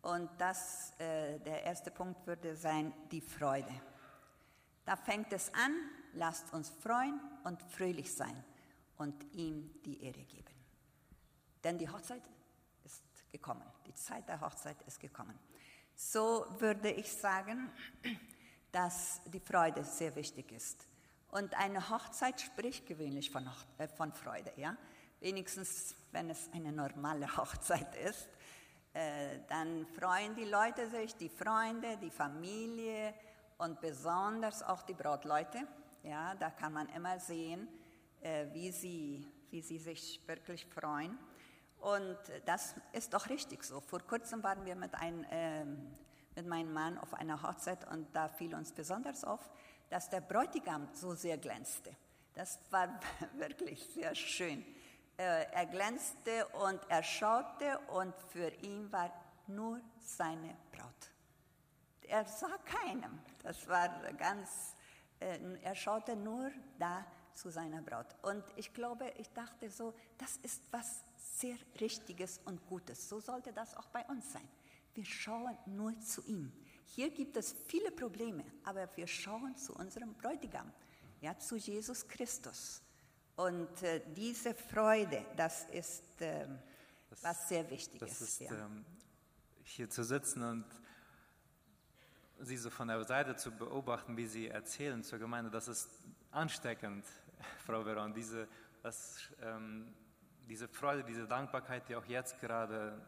Und 0.00 0.30
das, 0.38 0.94
äh, 0.98 1.38
der 1.40 1.64
erste 1.64 1.90
Punkt 1.90 2.26
würde 2.26 2.56
sein, 2.56 2.92
die 3.10 3.20
Freude. 3.20 3.72
Da 4.84 4.96
fängt 4.96 5.32
es 5.32 5.52
an, 5.54 5.74
lasst 6.14 6.52
uns 6.52 6.70
freuen 6.70 7.20
und 7.44 7.62
fröhlich 7.62 8.12
sein 8.14 8.44
und 8.96 9.14
ihm 9.34 9.70
die 9.84 10.02
Ehre 10.02 10.24
geben. 10.24 10.54
Denn 11.62 11.78
die 11.78 11.88
Hochzeit 11.88 12.22
ist 12.84 13.02
gekommen, 13.30 13.64
die 13.86 13.94
Zeit 13.94 14.28
der 14.28 14.40
Hochzeit 14.40 14.80
ist 14.82 15.00
gekommen. 15.00 15.38
So 15.94 16.46
würde 16.58 16.90
ich 16.90 17.12
sagen, 17.12 17.70
dass 18.72 19.20
die 19.26 19.40
Freude 19.40 19.84
sehr 19.84 20.14
wichtig 20.16 20.50
ist. 20.52 20.86
Und 21.28 21.54
eine 21.54 21.88
Hochzeit 21.88 22.40
spricht 22.40 22.86
gewöhnlich 22.86 23.30
von, 23.30 23.48
äh, 23.78 23.88
von 23.88 24.12
Freude, 24.12 24.52
ja. 24.56 24.76
Wenigstens, 25.20 25.94
wenn 26.10 26.28
es 26.30 26.50
eine 26.52 26.72
normale 26.72 27.36
Hochzeit 27.36 27.94
ist, 27.94 28.28
äh, 28.92 29.38
dann 29.48 29.86
freuen 29.86 30.34
die 30.34 30.44
Leute 30.44 30.90
sich, 30.90 31.14
die 31.14 31.28
Freunde, 31.28 31.96
die 31.98 32.10
Familie 32.10 33.14
und 33.58 33.80
besonders 33.80 34.62
auch 34.62 34.82
die 34.82 34.94
Brautleute. 34.94 35.66
Ja, 36.02 36.34
da 36.34 36.50
kann 36.50 36.72
man 36.72 36.88
immer 36.90 37.18
sehen, 37.18 37.68
äh, 38.20 38.46
wie, 38.52 38.72
sie, 38.72 39.26
wie 39.50 39.62
sie 39.62 39.78
sich 39.78 40.20
wirklich 40.26 40.66
freuen. 40.66 41.18
Und 41.80 42.18
das 42.44 42.74
ist 42.92 43.12
doch 43.12 43.28
richtig 43.28 43.64
so. 43.64 43.80
Vor 43.80 44.00
kurzem 44.00 44.42
waren 44.42 44.64
wir 44.64 44.76
mit, 44.76 44.94
ein, 44.94 45.24
äh, 45.24 45.64
mit 46.36 46.46
meinem 46.46 46.72
Mann 46.72 46.98
auf 46.98 47.14
einer 47.14 47.42
Hochzeit 47.42 47.88
und 47.90 48.06
da 48.14 48.28
fiel 48.28 48.54
uns 48.54 48.72
besonders 48.72 49.24
auf, 49.24 49.50
dass 49.90 50.08
der 50.08 50.20
Bräutigam 50.20 50.88
so 50.92 51.14
sehr 51.14 51.38
glänzte. 51.38 51.94
Das 52.34 52.60
war 52.70 53.00
wirklich 53.36 53.84
sehr 53.94 54.14
schön. 54.14 54.64
Äh, 55.16 55.44
er 55.52 55.66
glänzte 55.66 56.46
und 56.48 56.80
er 56.88 57.02
schaute 57.02 57.78
und 57.88 58.14
für 58.30 58.48
ihn 58.62 58.90
war 58.90 59.12
nur 59.46 59.80
seine 59.98 60.56
Braut. 60.70 61.10
Er 62.02 62.24
sah 62.24 62.56
keinem. 62.64 63.18
Das 63.42 63.66
war 63.68 63.88
ganz, 64.14 64.74
äh, 65.20 65.38
er 65.62 65.74
schaute 65.74 66.16
nur 66.16 66.50
da 66.78 67.04
zu 67.34 67.50
seiner 67.50 67.82
Braut. 67.82 68.14
Und 68.22 68.44
ich 68.56 68.72
glaube, 68.72 69.12
ich 69.18 69.28
dachte 69.30 69.70
so, 69.70 69.94
das 70.18 70.36
ist 70.38 70.62
was 70.70 71.04
sehr 71.16 71.56
Richtiges 71.80 72.40
und 72.44 72.66
Gutes. 72.66 73.08
So 73.08 73.20
sollte 73.20 73.52
das 73.52 73.74
auch 73.76 73.88
bei 73.88 74.04
uns 74.06 74.32
sein. 74.32 74.48
Wir 74.94 75.04
schauen 75.04 75.56
nur 75.66 75.98
zu 76.00 76.22
ihm. 76.26 76.52
Hier 76.86 77.10
gibt 77.10 77.36
es 77.36 77.54
viele 77.66 77.90
Probleme, 77.90 78.44
aber 78.64 78.88
wir 78.96 79.06
schauen 79.06 79.56
zu 79.56 79.74
unserem 79.74 80.12
Bräutigam, 80.14 80.70
ja, 81.20 81.38
zu 81.38 81.56
Jesus 81.56 82.06
Christus. 82.06 82.82
Und 83.36 83.82
äh, 83.82 84.02
diese 84.14 84.54
Freude, 84.54 85.24
das 85.36 85.64
ist 85.70 86.20
äh, 86.20 86.46
das, 87.08 87.22
was 87.22 87.48
sehr 87.48 87.68
wichtig 87.70 88.00
das 88.00 88.20
ist. 88.20 88.20
ist 88.20 88.40
ja. 88.40 88.66
ähm, 88.66 88.84
hier 89.64 89.88
zu 89.88 90.04
sitzen 90.04 90.42
und 90.42 90.66
sie 92.42 92.56
so 92.56 92.70
von 92.70 92.88
der 92.88 93.02
Seite 93.04 93.36
zu 93.36 93.50
beobachten, 93.50 94.16
wie 94.16 94.26
sie 94.26 94.48
erzählen 94.48 95.02
zur 95.02 95.18
Gemeinde, 95.18 95.50
das 95.50 95.68
ist 95.68 95.88
ansteckend, 96.30 97.04
Frau 97.66 97.84
Veron. 97.84 98.12
Diese, 98.14 98.48
das, 98.82 99.18
ähm, 99.42 99.94
diese 100.48 100.68
Freude, 100.68 101.04
diese 101.04 101.26
Dankbarkeit, 101.26 101.88
die 101.88 101.96
auch 101.96 102.06
jetzt 102.06 102.40
gerade 102.40 103.00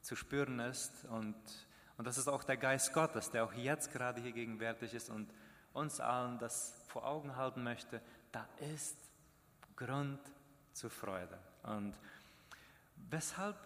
zu 0.00 0.16
spüren 0.16 0.60
ist 0.60 1.04
und 1.06 1.36
und 1.96 2.06
das 2.06 2.18
ist 2.18 2.28
auch 2.28 2.44
der 2.44 2.56
Geist 2.56 2.92
Gottes, 2.92 3.30
der 3.30 3.44
auch 3.44 3.52
jetzt 3.52 3.92
gerade 3.92 4.20
hier 4.20 4.32
gegenwärtig 4.32 4.94
ist 4.94 5.10
und 5.10 5.32
uns 5.72 6.00
allen 6.00 6.38
das 6.38 6.82
vor 6.88 7.06
Augen 7.06 7.36
halten 7.36 7.62
möchte. 7.62 8.00
Da 8.32 8.48
ist 8.74 8.96
Grund 9.76 10.20
zur 10.72 10.90
Freude. 10.90 11.38
Und 11.62 11.94
weshalb, 12.96 13.56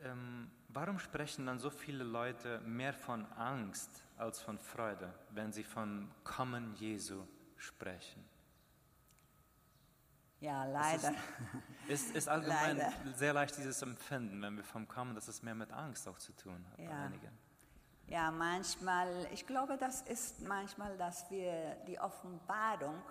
ähm, 0.00 0.50
warum 0.68 0.98
sprechen 0.98 1.46
dann 1.46 1.58
so 1.58 1.70
viele 1.70 2.04
Leute 2.04 2.60
mehr 2.60 2.92
von 2.92 3.24
Angst 3.32 4.02
als 4.16 4.40
von 4.40 4.58
Freude, 4.58 5.12
wenn 5.30 5.52
sie 5.52 5.64
von 5.64 6.10
Kommen 6.24 6.74
Jesu 6.74 7.22
sprechen? 7.56 8.24
Ja, 10.40 10.64
leider. 10.64 11.14
Es 11.88 12.02
ist, 12.02 12.08
ist, 12.08 12.16
ist 12.16 12.28
allgemein 12.28 12.76
leider. 12.76 12.92
sehr 13.14 13.32
leicht 13.32 13.56
dieses 13.56 13.80
Empfinden, 13.82 14.42
wenn 14.42 14.56
wir 14.56 14.64
vom 14.64 14.86
Kommen, 14.86 15.14
dass 15.14 15.28
es 15.28 15.42
mehr 15.42 15.54
mit 15.54 15.72
Angst 15.72 16.06
auch 16.08 16.18
zu 16.18 16.32
tun 16.32 16.64
hat 16.70 16.78
ja. 16.78 16.88
bei 16.88 16.96
einigen. 16.96 17.38
Ja, 18.08 18.30
manchmal, 18.30 19.26
ich 19.32 19.46
glaube, 19.46 19.76
das 19.76 20.02
ist 20.02 20.46
manchmal, 20.46 20.96
dass 20.96 21.28
wir 21.30 21.76
die 21.88 21.98
Offenbarung 21.98 23.02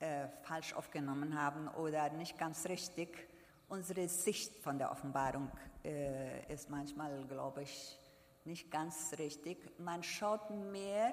äh, 0.00 0.26
falsch 0.42 0.74
aufgenommen 0.74 1.40
haben 1.40 1.68
oder 1.68 2.10
nicht 2.10 2.36
ganz 2.38 2.66
richtig. 2.66 3.28
Unsere 3.68 4.08
Sicht 4.08 4.56
von 4.58 4.78
der 4.78 4.90
Offenbarung 4.90 5.50
äh, 5.84 6.52
ist 6.52 6.70
manchmal, 6.70 7.24
glaube 7.26 7.62
ich, 7.62 7.98
nicht 8.44 8.70
ganz 8.70 9.12
richtig. 9.18 9.78
Man 9.78 10.02
schaut 10.02 10.50
mehr 10.50 11.12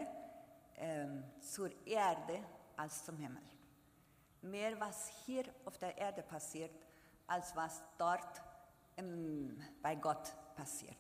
äh, 0.76 1.08
zur 1.40 1.70
Erde 1.86 2.40
als 2.78 3.04
zum 3.04 3.18
Himmel 3.18 3.42
mehr, 4.44 4.80
was 4.80 5.08
hier 5.26 5.44
auf 5.66 5.78
der 5.78 5.98
Erde 5.98 6.22
passiert, 6.22 6.72
als 7.28 7.56
was 7.56 7.82
dort 7.98 8.42
im, 8.96 9.62
bei 9.82 9.96
Gott 9.96 10.34
passiert. 10.56 10.98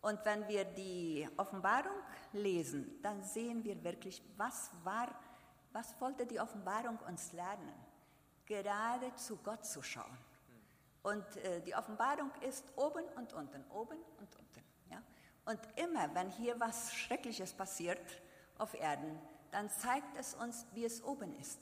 Und 0.00 0.24
wenn 0.24 0.46
wir 0.46 0.64
die 0.64 1.28
Offenbarung 1.36 2.00
lesen, 2.32 3.00
dann 3.02 3.22
sehen 3.22 3.64
wir 3.64 3.82
wirklich, 3.82 4.22
was 4.36 4.70
war, 4.84 5.08
was 5.72 6.00
wollte 6.00 6.24
die 6.24 6.38
Offenbarung 6.38 6.98
uns 7.08 7.32
lernen? 7.32 7.74
Gerade 8.46 9.14
zu 9.16 9.36
Gott 9.38 9.66
zu 9.66 9.82
schauen. 9.82 10.16
Und 11.08 11.36
äh, 11.38 11.62
die 11.62 11.74
Offenbarung 11.74 12.30
ist 12.42 12.64
oben 12.76 13.04
und 13.16 13.32
unten, 13.32 13.64
oben 13.70 13.96
und 14.18 14.36
unten. 14.36 14.62
Ja? 14.90 15.02
Und 15.46 15.58
immer, 15.76 16.14
wenn 16.14 16.28
hier 16.28 16.60
was 16.60 16.92
Schreckliches 16.92 17.54
passiert 17.54 18.20
auf 18.58 18.74
Erden, 18.74 19.18
dann 19.50 19.70
zeigt 19.70 20.18
es 20.18 20.34
uns, 20.34 20.66
wie 20.74 20.84
es 20.84 21.02
oben 21.02 21.34
ist. 21.40 21.58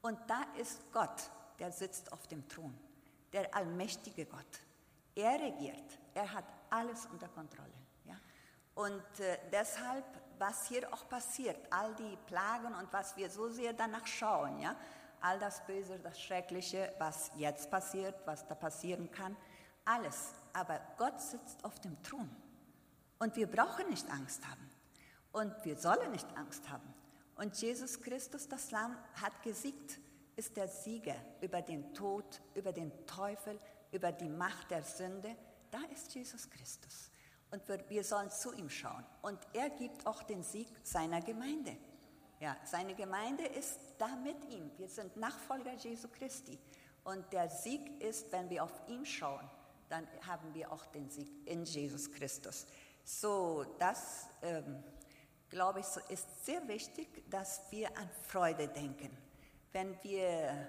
Und 0.00 0.18
da 0.26 0.44
ist 0.56 0.90
Gott, 0.92 1.30
der 1.58 1.72
sitzt 1.72 2.10
auf 2.10 2.26
dem 2.28 2.48
Thron, 2.48 2.74
der 3.34 3.54
allmächtige 3.54 4.24
Gott. 4.24 4.60
Er 5.14 5.38
regiert, 5.38 5.98
er 6.14 6.32
hat 6.32 6.46
alles 6.70 7.04
unter 7.12 7.28
Kontrolle. 7.28 7.68
Ja? 8.06 8.14
Und 8.76 9.20
äh, 9.20 9.36
deshalb, 9.52 10.06
was 10.38 10.68
hier 10.68 10.90
auch 10.90 11.06
passiert, 11.06 11.58
all 11.68 11.94
die 11.96 12.16
Plagen 12.24 12.74
und 12.74 12.90
was 12.94 13.14
wir 13.18 13.28
so 13.28 13.50
sehr 13.50 13.74
danach 13.74 14.06
schauen, 14.06 14.58
ja? 14.58 14.74
All 15.22 15.38
das 15.38 15.64
Böse, 15.66 15.98
das 15.98 16.20
Schreckliche, 16.20 16.92
was 16.98 17.30
jetzt 17.36 17.70
passiert, 17.70 18.14
was 18.26 18.46
da 18.46 18.54
passieren 18.54 19.10
kann, 19.10 19.36
alles 19.84 20.34
aber 20.52 20.80
Gott 20.96 21.20
sitzt 21.20 21.64
auf 21.64 21.80
dem 21.80 22.00
Thron. 22.02 22.28
Und 23.18 23.36
wir 23.36 23.46
brauchen 23.46 23.88
nicht 23.88 24.10
Angst 24.10 24.46
haben. 24.48 24.70
Und 25.32 25.54
wir 25.64 25.76
sollen 25.76 26.10
nicht 26.10 26.26
Angst 26.36 26.68
haben. 26.68 26.94
Und 27.36 27.56
Jesus 27.60 28.00
Christus, 28.00 28.48
das 28.48 28.70
Lamm, 28.70 28.96
hat 29.20 29.42
gesiegt, 29.42 29.98
ist 30.36 30.56
der 30.56 30.68
Sieger 30.68 31.16
über 31.40 31.62
den 31.62 31.94
Tod, 31.94 32.40
über 32.54 32.72
den 32.72 32.92
Teufel, 33.06 33.58
über 33.92 34.12
die 34.12 34.28
Macht 34.28 34.70
der 34.70 34.82
Sünde. 34.82 35.36
Da 35.70 35.80
ist 35.92 36.14
Jesus 36.14 36.48
Christus. 36.50 37.10
Und 37.50 37.62
wir 37.88 38.04
sollen 38.04 38.30
zu 38.30 38.52
ihm 38.52 38.70
schauen. 38.70 39.04
Und 39.22 39.38
er 39.52 39.70
gibt 39.70 40.06
auch 40.06 40.22
den 40.22 40.42
Sieg 40.42 40.68
seiner 40.82 41.20
Gemeinde. 41.20 41.76
Ja, 42.40 42.56
seine 42.64 42.94
Gemeinde 42.94 43.44
ist 43.44 43.78
da 44.00 44.16
mit 44.16 44.44
ihm. 44.50 44.70
Wir 44.78 44.88
sind 44.88 45.16
Nachfolger 45.16 45.74
Jesu 45.74 46.08
Christi. 46.08 46.58
Und 47.04 47.32
der 47.32 47.48
Sieg 47.48 48.00
ist, 48.02 48.32
wenn 48.32 48.48
wir 48.48 48.64
auf 48.64 48.72
ihn 48.88 49.04
schauen, 49.04 49.48
dann 49.88 50.06
haben 50.26 50.54
wir 50.54 50.72
auch 50.72 50.86
den 50.86 51.10
Sieg 51.10 51.28
in 51.46 51.64
Jesus 51.64 52.10
Christus. 52.10 52.66
So, 53.04 53.64
das 53.78 54.28
ähm, 54.42 54.82
glaube 55.48 55.80
ich, 55.80 55.86
ist 56.10 56.46
sehr 56.46 56.66
wichtig, 56.68 57.08
dass 57.28 57.60
wir 57.70 57.88
an 57.98 58.08
Freude 58.26 58.68
denken. 58.68 59.10
Wenn 59.72 60.00
wir, 60.02 60.68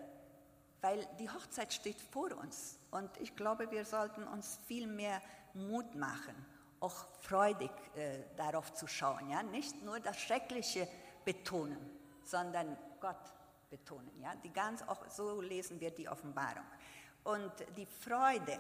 weil 0.82 1.08
die 1.20 1.30
Hochzeit 1.30 1.72
steht 1.74 2.02
vor 2.02 2.32
uns 2.38 2.80
und 2.90 3.10
ich 3.20 3.36
glaube, 3.36 3.70
wir 3.72 3.86
sollten 3.86 4.24
uns 4.28 4.60
viel 4.66 4.88
mehr 4.88 5.22
Mut 5.54 5.96
machen, 5.96 6.36
auch 6.80 7.06
freudig 7.20 7.72
äh, 7.96 8.24
darauf 8.36 8.74
zu 8.74 8.88
schauen. 8.88 9.30
Ja? 9.30 9.44
Nicht 9.44 9.84
nur 9.84 10.00
das 10.00 10.20
Schreckliche 10.20 10.88
betonen, 11.24 11.78
sondern 12.24 12.78
Gott 13.02 13.34
betonen. 13.70 14.22
Ja? 14.22 14.36
Die 14.36 14.54
ganz, 14.54 14.82
auch 14.84 15.10
so 15.10 15.42
lesen 15.42 15.80
wir 15.80 15.92
die 15.92 16.08
Offenbarung. 16.08 16.66
Und 17.24 17.52
die 17.76 17.86
Freude, 17.86 18.60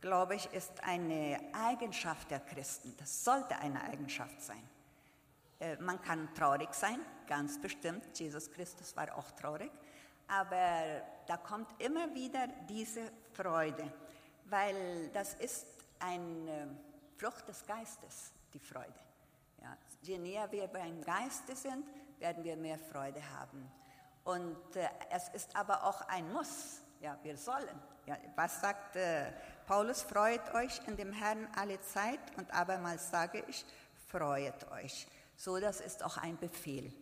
glaube 0.00 0.36
ich, 0.36 0.52
ist 0.52 0.82
eine 0.82 1.40
Eigenschaft 1.52 2.30
der 2.30 2.40
Christen. 2.40 2.94
Das 2.96 3.24
sollte 3.24 3.56
eine 3.56 3.82
Eigenschaft 3.82 4.40
sein. 4.40 4.62
Äh, 5.58 5.76
man 5.76 6.00
kann 6.00 6.32
traurig 6.34 6.72
sein, 6.72 7.00
ganz 7.26 7.60
bestimmt. 7.60 8.18
Jesus 8.18 8.50
Christus 8.50 8.96
war 8.96 9.16
auch 9.16 9.30
traurig. 9.32 9.70
Aber 10.28 11.02
da 11.26 11.36
kommt 11.36 11.80
immer 11.82 12.14
wieder 12.14 12.46
diese 12.68 13.10
Freude, 13.32 13.92
weil 14.44 15.08
das 15.08 15.34
ist 15.34 15.66
eine 15.98 16.68
Frucht 17.16 17.48
des 17.48 17.66
Geistes, 17.66 18.32
die 18.54 18.60
Freude. 18.60 18.94
Ja, 19.60 19.76
je 20.02 20.18
näher 20.18 20.50
wir 20.50 20.66
beim 20.68 21.02
Geiste 21.02 21.54
sind, 21.54 21.84
werden 22.20 22.44
wir 22.44 22.56
mehr 22.56 22.78
Freude 22.78 23.20
haben. 23.38 23.70
Und 24.24 24.76
äh, 24.76 24.88
es 25.10 25.28
ist 25.30 25.56
aber 25.56 25.84
auch 25.84 26.02
ein 26.08 26.32
Muss. 26.32 26.82
Ja, 27.00 27.18
wir 27.22 27.36
sollen. 27.36 27.80
Ja, 28.06 28.16
was 28.36 28.60
sagt 28.60 28.96
äh, 28.96 29.32
Paulus? 29.66 30.02
Freut 30.02 30.54
euch 30.54 30.80
in 30.86 30.96
dem 30.96 31.12
Herrn 31.12 31.48
alle 31.56 31.80
Zeit 31.80 32.20
und 32.36 32.52
abermals 32.52 33.10
sage 33.10 33.42
ich, 33.48 33.64
freut 34.08 34.70
euch. 34.70 35.06
So, 35.36 35.58
das 35.58 35.80
ist 35.80 36.02
auch 36.02 36.18
ein 36.18 36.38
Befehl. 36.38 36.92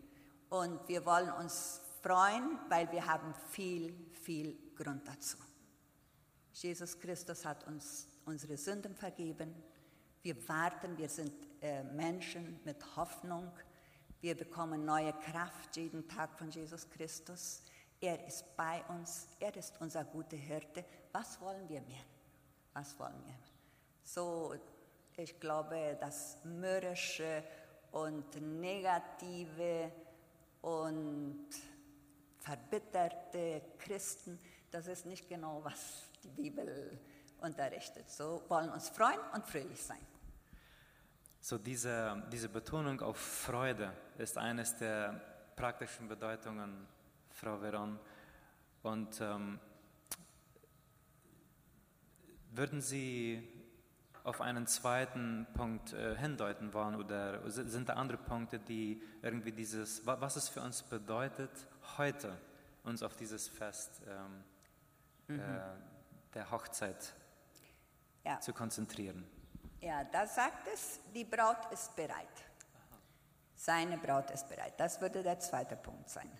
Und 0.48 0.86
wir 0.88 1.04
wollen 1.04 1.32
uns 1.32 1.80
freuen, 2.02 2.58
weil 2.68 2.90
wir 2.92 3.06
haben 3.06 3.34
viel, 3.50 3.92
viel 4.12 4.56
Grund 4.76 5.06
dazu. 5.08 5.36
Jesus 6.52 6.98
Christus 6.98 7.44
hat 7.44 7.66
uns 7.66 8.08
unsere 8.24 8.56
Sünden 8.56 8.94
vergeben. 8.94 9.54
Wir 10.22 10.48
warten, 10.48 10.96
wir 10.96 11.08
sind 11.08 11.32
äh, 11.60 11.82
Menschen 11.82 12.60
mit 12.64 12.96
Hoffnung. 12.96 13.50
Wir 14.20 14.36
bekommen 14.36 14.84
neue 14.84 15.12
Kraft 15.12 15.76
jeden 15.76 16.08
Tag 16.08 16.36
von 16.36 16.50
Jesus 16.50 16.90
Christus. 16.90 17.62
Er 18.00 18.26
ist 18.26 18.44
bei 18.56 18.82
uns, 18.88 19.28
er 19.38 19.54
ist 19.56 19.80
unser 19.80 20.04
guter 20.04 20.36
Hirte. 20.36 20.84
Was 21.12 21.40
wollen 21.40 21.68
wir 21.68 21.80
mehr? 21.82 22.02
Was 22.72 22.98
wollen 22.98 23.14
wir 23.20 23.32
mehr? 23.32 23.38
So, 24.02 24.54
ich 25.16 25.38
glaube, 25.38 25.96
das 26.00 26.36
mürrische 26.42 27.44
und 27.92 28.34
negative 28.60 29.92
und 30.62 31.46
verbitterte 32.40 33.62
Christen, 33.78 34.40
das 34.72 34.88
ist 34.88 35.06
nicht 35.06 35.28
genau, 35.28 35.60
was 35.62 36.02
die 36.24 36.30
Bibel 36.30 36.98
unterrichtet. 37.40 38.10
So 38.10 38.42
wollen 38.48 38.70
uns 38.70 38.88
freuen 38.88 39.20
und 39.32 39.46
fröhlich 39.46 39.80
sein. 39.80 40.04
So 41.40 41.58
diese, 41.58 42.22
diese 42.32 42.48
Betonung 42.48 43.00
auf 43.00 43.16
Freude 43.16 43.92
ist 44.18 44.36
eines 44.36 44.76
der 44.76 45.20
praktischen 45.56 46.08
Bedeutungen, 46.08 46.86
Frau 47.30 47.58
Veron. 47.58 47.98
Und 48.82 49.20
ähm, 49.20 49.58
würden 52.50 52.80
Sie 52.80 53.46
auf 54.24 54.40
einen 54.40 54.66
zweiten 54.66 55.46
Punkt 55.54 55.92
äh, 55.92 56.16
hindeuten 56.16 56.74
wollen 56.74 56.96
oder 56.96 57.48
sind 57.50 57.88
da 57.88 57.94
andere 57.94 58.18
Punkte, 58.18 58.58
die 58.58 59.02
irgendwie 59.22 59.52
dieses, 59.52 60.06
was 60.06 60.36
es 60.36 60.48
für 60.48 60.60
uns 60.60 60.82
bedeutet, 60.82 61.50
heute 61.96 62.36
uns 62.84 63.02
auf 63.02 63.16
dieses 63.16 63.48
Fest 63.48 64.02
ähm, 64.06 65.36
mhm. 65.36 65.40
äh, 65.40 65.60
der 66.34 66.50
Hochzeit 66.50 67.14
ja. 68.24 68.38
zu 68.40 68.52
konzentrieren? 68.52 69.24
Ja, 69.80 70.04
da 70.04 70.26
sagt 70.26 70.66
es, 70.72 71.00
die 71.14 71.24
Braut 71.24 71.70
ist 71.72 71.94
bereit. 71.94 72.26
Seine 73.54 73.98
Braut 73.98 74.30
ist 74.30 74.48
bereit. 74.48 74.74
Das 74.76 75.00
würde 75.00 75.22
der 75.22 75.38
zweite 75.38 75.76
Punkt 75.76 76.08
sein. 76.08 76.30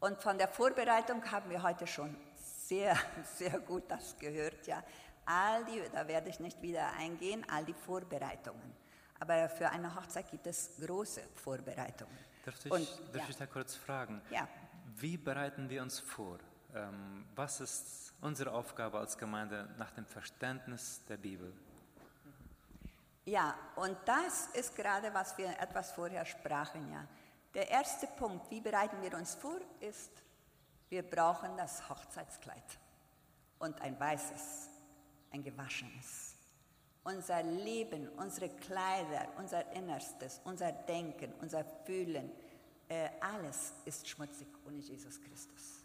Und 0.00 0.20
von 0.22 0.36
der 0.36 0.48
Vorbereitung 0.48 1.24
haben 1.30 1.50
wir 1.50 1.62
heute 1.62 1.86
schon 1.86 2.16
sehr, 2.36 2.96
sehr 3.36 3.58
gut 3.60 3.84
das 3.88 4.16
gehört. 4.18 4.66
Ja. 4.66 4.82
All 5.24 5.64
die, 5.64 5.82
da 5.92 6.06
werde 6.06 6.28
ich 6.28 6.38
nicht 6.38 6.60
wieder 6.62 6.92
eingehen, 6.92 7.44
all 7.50 7.64
die 7.64 7.74
Vorbereitungen. 7.74 8.74
Aber 9.18 9.48
für 9.48 9.68
eine 9.70 9.94
Hochzeit 9.94 10.30
gibt 10.30 10.46
es 10.46 10.70
große 10.80 11.22
Vorbereitungen. 11.34 12.16
Darf 12.44 12.64
ich, 12.64 12.70
Und, 12.70 12.88
darf 13.12 13.22
ja. 13.22 13.30
ich 13.30 13.36
da 13.36 13.46
kurz 13.46 13.74
fragen? 13.74 14.20
Ja. 14.30 14.46
Wie 14.94 15.16
bereiten 15.16 15.68
wir 15.68 15.82
uns 15.82 15.98
vor? 15.98 16.38
Ähm, 16.74 17.26
was 17.34 17.60
ist 17.60 18.14
unsere 18.20 18.52
Aufgabe 18.52 18.98
als 18.98 19.16
Gemeinde 19.18 19.68
nach 19.78 19.90
dem 19.92 20.06
Verständnis 20.06 21.02
der 21.08 21.16
Bibel? 21.16 21.52
Ja, 23.26 23.58
und 23.74 23.98
das 24.04 24.46
ist 24.54 24.74
gerade, 24.76 25.12
was 25.12 25.36
wir 25.36 25.48
etwas 25.60 25.90
vorher 25.92 26.24
sprachen, 26.24 26.90
ja. 26.92 27.06
Der 27.54 27.68
erste 27.68 28.06
Punkt, 28.06 28.50
wie 28.50 28.60
bereiten 28.60 29.02
wir 29.02 29.14
uns 29.14 29.34
vor, 29.34 29.58
ist, 29.80 30.10
wir 30.88 31.02
brauchen 31.02 31.56
das 31.56 31.88
Hochzeitskleid 31.88 32.78
und 33.58 33.80
ein 33.80 33.98
weißes, 33.98 34.68
ein 35.32 35.42
gewaschenes. 35.42 36.36
Unser 37.02 37.42
Leben, 37.42 38.08
unsere 38.10 38.48
Kleider, 38.50 39.26
unser 39.38 39.72
Innerstes, 39.72 40.40
unser 40.44 40.70
Denken, 40.70 41.32
unser 41.40 41.64
Fühlen, 41.84 42.30
äh, 42.88 43.08
alles 43.20 43.72
ist 43.84 44.08
schmutzig 44.08 44.46
ohne 44.64 44.78
Jesus 44.78 45.20
Christus. 45.20 45.84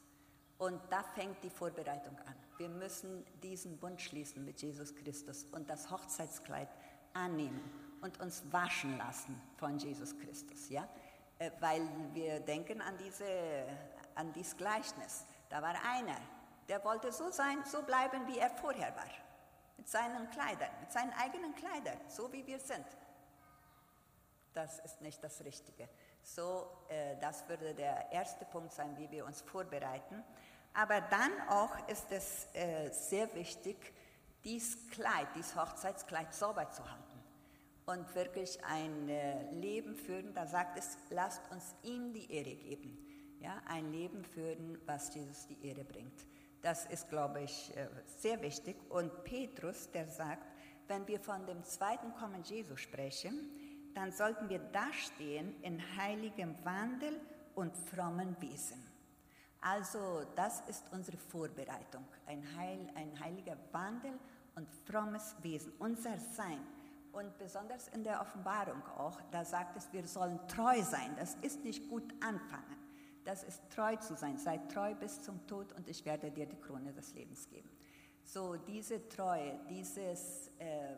Und 0.60 0.80
da 0.92 1.02
fängt 1.02 1.44
die 1.44 1.50
Vorbereitung 1.50 2.16
an. 2.20 2.36
Wir 2.58 2.70
müssen 2.70 3.26
diesen 3.42 3.80
Bund 3.80 4.00
schließen 4.00 4.46
mit 4.46 4.62
Jesus 4.62 4.94
Christus 4.94 5.46
und 5.46 5.68
das 5.68 5.90
Hochzeitskleid 5.90 6.70
annehmen 7.14 7.62
und 8.02 8.20
uns 8.20 8.44
waschen 8.52 8.98
lassen 8.98 9.40
von 9.58 9.78
Jesus 9.78 10.18
Christus, 10.18 10.70
ja? 10.70 10.88
Äh, 11.40 11.52
weil 11.60 11.82
wir 12.14 12.40
denken 12.40 12.82
an, 12.82 12.98
diese, 12.98 13.26
an 14.16 14.32
dieses 14.34 14.58
Gleichnis. 14.58 15.26
Da 15.50 15.62
war 15.62 15.76
einer, 15.84 16.18
der 16.68 16.84
wollte 16.84 17.12
so 17.12 17.30
sein, 17.32 17.64
so 17.66 17.82
bleiben, 17.82 18.28
wie 18.28 18.38
er 18.38 18.50
vorher 18.50 18.96
war. 18.96 19.10
Mit 19.78 19.90
seinen 19.90 20.30
Kleidern, 20.30 20.70
mit 20.80 20.92
seinen 20.92 21.14
eigenen 21.14 21.56
Kleidern, 21.56 21.98
so 22.08 22.32
wie 22.32 22.46
wir 22.46 22.60
sind. 22.60 22.86
Das 24.54 24.80
ist 24.80 25.02
nicht 25.02 25.24
das 25.24 25.44
Richtige. 25.44 25.88
So, 26.24 26.70
äh, 26.90 27.16
das 27.20 27.48
würde 27.48 27.74
der 27.74 28.12
erste 28.12 28.46
Punkt 28.46 28.74
sein, 28.74 28.96
wie 28.98 29.10
wir 29.10 29.26
uns 29.26 29.42
vorbereiten. 29.42 30.24
Aber 30.74 31.02
dann 31.02 31.32
auch 31.50 31.88
ist 31.88 32.12
es 32.12 32.48
äh, 32.54 32.90
sehr 32.92 33.34
wichtig, 33.34 33.94
dieses 34.44 34.90
Kleid, 34.90 35.28
dieses 35.36 35.56
Hochzeitskleid 35.56 36.34
sauber 36.34 36.70
zu 36.72 36.84
halten 36.90 37.12
und 37.86 38.16
wirklich 38.16 38.64
ein 38.64 39.10
äh, 39.10 39.52
Leben 39.52 39.96
führen. 39.96 40.34
Da 40.34 40.48
sagt 40.48 40.78
es, 40.78 40.98
lasst 41.10 41.42
uns 41.52 41.76
ihm 41.84 42.14
die 42.14 42.32
Ehre 42.32 42.56
geben. 42.56 42.98
Ja, 43.40 43.62
ein 43.68 43.92
Leben 43.92 44.24
führen, 44.24 44.80
was 44.86 45.14
Jesus 45.16 45.48
die 45.48 45.68
Ehre 45.68 45.84
bringt. 45.84 46.26
Das 46.62 46.86
ist, 46.86 47.10
glaube 47.10 47.42
ich, 47.42 47.76
äh, 47.76 47.88
sehr 48.06 48.42
wichtig. 48.42 48.78
Und 48.90 49.24
Petrus, 49.24 49.90
der 49.92 50.08
sagt, 50.08 50.48
wenn 50.88 51.08
wir 51.08 51.20
von 51.20 51.46
dem 51.46 51.64
zweiten 51.64 52.14
Kommen 52.14 52.44
Jesu 52.44 52.76
sprechen, 52.76 53.50
dann 53.96 54.12
sollten 54.12 54.48
wir 54.50 54.60
dastehen 54.60 55.56
in 55.64 55.82
heiligem 55.98 56.56
Wandel 56.64 57.20
und 57.56 57.76
frommen 57.76 58.36
Wesen. 58.40 58.91
Also 59.62 60.24
das 60.36 60.62
ist 60.68 60.92
unsere 60.92 61.18
Vorbereitung, 61.18 62.04
ein, 62.26 62.44
Heil, 62.58 62.90
ein 62.96 63.20
heiliger 63.20 63.56
Wandel 63.72 64.14
und 64.56 64.68
frommes 64.86 65.36
Wesen, 65.42 65.72
unser 65.78 66.18
Sein. 66.18 66.66
Und 67.12 67.38
besonders 67.38 67.90
in 67.90 68.04
der 68.04 68.22
Offenbarung 68.22 68.82
auch, 68.98 69.20
da 69.32 69.46
sagt 69.46 69.78
es, 69.78 69.92
wir 69.94 70.08
sollen 70.08 70.40
treu 70.48 70.82
sein. 70.82 71.16
Das 71.18 71.36
ist 71.42 71.64
nicht 71.64 71.90
gut 71.90 72.12
anfangen. 72.22 72.78
Das 73.24 73.44
ist 73.44 73.62
treu 73.70 73.96
zu 73.98 74.16
sein. 74.16 74.38
Sei 74.38 74.58
treu 74.58 74.96
bis 74.96 75.22
zum 75.22 75.46
Tod 75.46 75.74
und 75.74 75.88
ich 75.88 76.06
werde 76.06 76.32
dir 76.32 76.48
die 76.48 76.60
Krone 76.60 76.94
des 76.94 77.14
Lebens 77.14 77.48
geben. 77.48 77.70
So 78.24 78.56
diese 78.56 79.08
Treue, 79.10 79.60
dieses 79.70 80.50
äh, 80.58 80.96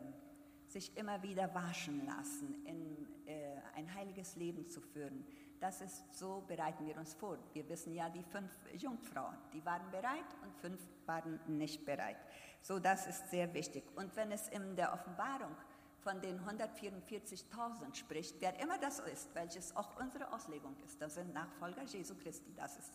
sich 0.68 0.96
immer 0.96 1.22
wieder 1.22 1.52
waschen 1.54 2.06
lassen, 2.06 2.64
in 2.64 3.06
äh, 3.26 3.56
ein 3.76 3.92
heiliges 3.94 4.36
Leben 4.36 4.66
zu 4.66 4.80
führen, 4.80 5.26
das 5.64 5.80
ist 5.80 6.04
so 6.14 6.44
bereiten 6.46 6.86
wir 6.86 6.94
uns 6.98 7.14
vor. 7.14 7.38
Wir 7.54 7.66
wissen 7.70 7.94
ja, 7.94 8.10
die 8.10 8.22
fünf 8.22 8.52
Jungfrauen, 8.74 9.34
die 9.54 9.64
waren 9.64 9.90
bereit 9.90 10.30
und 10.42 10.54
fünf 10.58 10.78
waren 11.06 11.40
nicht 11.46 11.86
bereit. 11.86 12.18
So, 12.60 12.78
das 12.78 13.06
ist 13.06 13.30
sehr 13.30 13.54
wichtig. 13.54 13.82
Und 13.96 14.14
wenn 14.14 14.30
es 14.30 14.46
in 14.48 14.76
der 14.76 14.92
Offenbarung 14.92 15.56
von 16.00 16.20
den 16.20 16.38
144.000 16.38 17.94
spricht, 17.94 18.38
wer 18.40 18.60
immer 18.60 18.76
das 18.76 18.98
ist, 18.98 19.34
welches 19.34 19.74
auch 19.74 19.98
unsere 19.98 20.30
Auslegung 20.34 20.76
ist, 20.84 21.00
das 21.00 21.14
sind 21.14 21.32
Nachfolger 21.32 21.84
Jesu 21.84 22.14
Christi, 22.14 22.52
das 22.54 22.76
ist, 22.76 22.92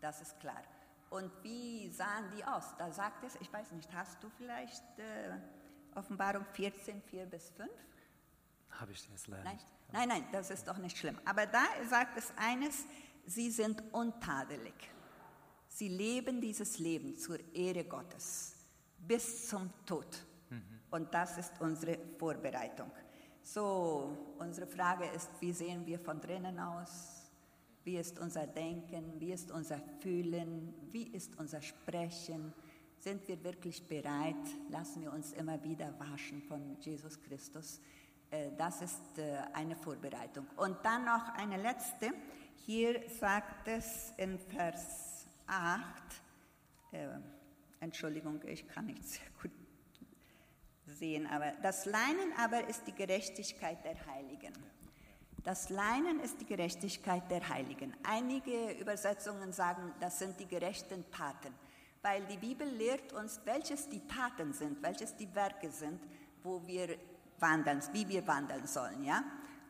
das 0.00 0.22
ist 0.22 0.40
klar. 0.40 0.62
Und 1.10 1.30
wie 1.42 1.90
sahen 1.90 2.30
die 2.34 2.42
aus? 2.42 2.74
Da 2.78 2.90
sagt 2.90 3.22
es, 3.24 3.36
ich 3.36 3.52
weiß 3.52 3.72
nicht, 3.72 3.92
hast 3.92 4.22
du 4.24 4.30
vielleicht 4.30 4.98
äh, 4.98 5.36
Offenbarung 5.94 6.46
14, 6.46 7.02
4 7.02 7.26
bis 7.26 7.50
5? 7.50 7.70
Habe 8.80 8.92
ich 8.92 9.08
leider 9.26 9.44
Nein, 9.44 9.58
nein, 9.92 10.08
nein, 10.08 10.24
das 10.32 10.50
ist 10.50 10.66
doch 10.68 10.78
nicht 10.78 10.96
schlimm. 10.96 11.18
Aber 11.24 11.46
da 11.46 11.64
sagt 11.88 12.16
es 12.16 12.32
eines, 12.36 12.84
sie 13.26 13.50
sind 13.50 13.82
untadelig. 13.92 14.74
Sie 15.68 15.88
leben 15.88 16.40
dieses 16.40 16.78
Leben 16.78 17.16
zur 17.16 17.38
Ehre 17.54 17.84
Gottes 17.84 18.54
bis 18.98 19.48
zum 19.48 19.70
Tod. 19.84 20.24
Mhm. 20.50 20.62
Und 20.90 21.12
das 21.12 21.38
ist 21.38 21.52
unsere 21.60 21.98
Vorbereitung. 22.18 22.90
So, 23.42 24.34
unsere 24.38 24.66
Frage 24.66 25.06
ist, 25.06 25.30
wie 25.40 25.52
sehen 25.52 25.86
wir 25.86 25.98
von 25.98 26.20
drinnen 26.20 26.58
aus? 26.58 27.30
Wie 27.84 27.96
ist 27.96 28.18
unser 28.18 28.46
Denken? 28.46 29.18
Wie 29.18 29.32
ist 29.32 29.50
unser 29.50 29.80
Fühlen? 30.00 30.74
Wie 30.90 31.08
ist 31.08 31.38
unser 31.38 31.62
Sprechen? 31.62 32.52
Sind 32.98 33.26
wir 33.28 33.42
wirklich 33.42 33.86
bereit? 33.86 34.34
Lassen 34.68 35.02
wir 35.02 35.12
uns 35.12 35.32
immer 35.32 35.62
wieder 35.62 35.98
waschen 35.98 36.42
von 36.42 36.76
Jesus 36.80 37.20
Christus? 37.22 37.80
Äh, 38.30 38.50
das 38.56 38.82
ist 38.82 39.18
äh, 39.18 39.38
eine 39.52 39.76
Vorbereitung. 39.76 40.46
Und 40.56 40.76
dann 40.84 41.04
noch 41.04 41.34
eine 41.34 41.56
letzte. 41.56 42.12
Hier 42.66 43.00
sagt 43.08 43.68
es 43.68 44.12
in 44.16 44.38
Vers 44.38 45.26
8, 45.46 45.82
äh, 46.92 47.08
Entschuldigung, 47.80 48.40
ich 48.46 48.66
kann 48.68 48.86
nicht 48.86 49.04
sehr 49.04 49.26
gut 49.40 49.50
sehen, 50.86 51.26
aber 51.26 51.52
das 51.62 51.86
Leinen 51.86 52.32
aber 52.38 52.66
ist 52.68 52.86
die 52.86 52.94
Gerechtigkeit 52.94 53.84
der 53.84 53.96
Heiligen. 54.06 54.52
Das 55.44 55.70
Leinen 55.70 56.20
ist 56.20 56.40
die 56.40 56.46
Gerechtigkeit 56.46 57.30
der 57.30 57.48
Heiligen. 57.48 57.94
Einige 58.02 58.72
Übersetzungen 58.72 59.52
sagen, 59.52 59.94
das 60.00 60.18
sind 60.18 60.38
die 60.40 60.46
gerechten 60.46 61.10
Taten, 61.10 61.54
weil 62.02 62.24
die 62.26 62.36
Bibel 62.36 62.68
lehrt 62.68 63.12
uns, 63.12 63.40
welches 63.44 63.88
die 63.88 64.06
Taten 64.06 64.52
sind, 64.52 64.82
welches 64.82 65.16
die 65.16 65.32
Werke 65.34 65.70
sind, 65.70 66.00
wo 66.42 66.66
wir 66.66 66.98
wandeln, 67.40 67.82
wie 67.92 68.08
wir 68.08 68.26
wandeln 68.26 68.66
sollen, 68.66 69.04
ja? 69.04 69.22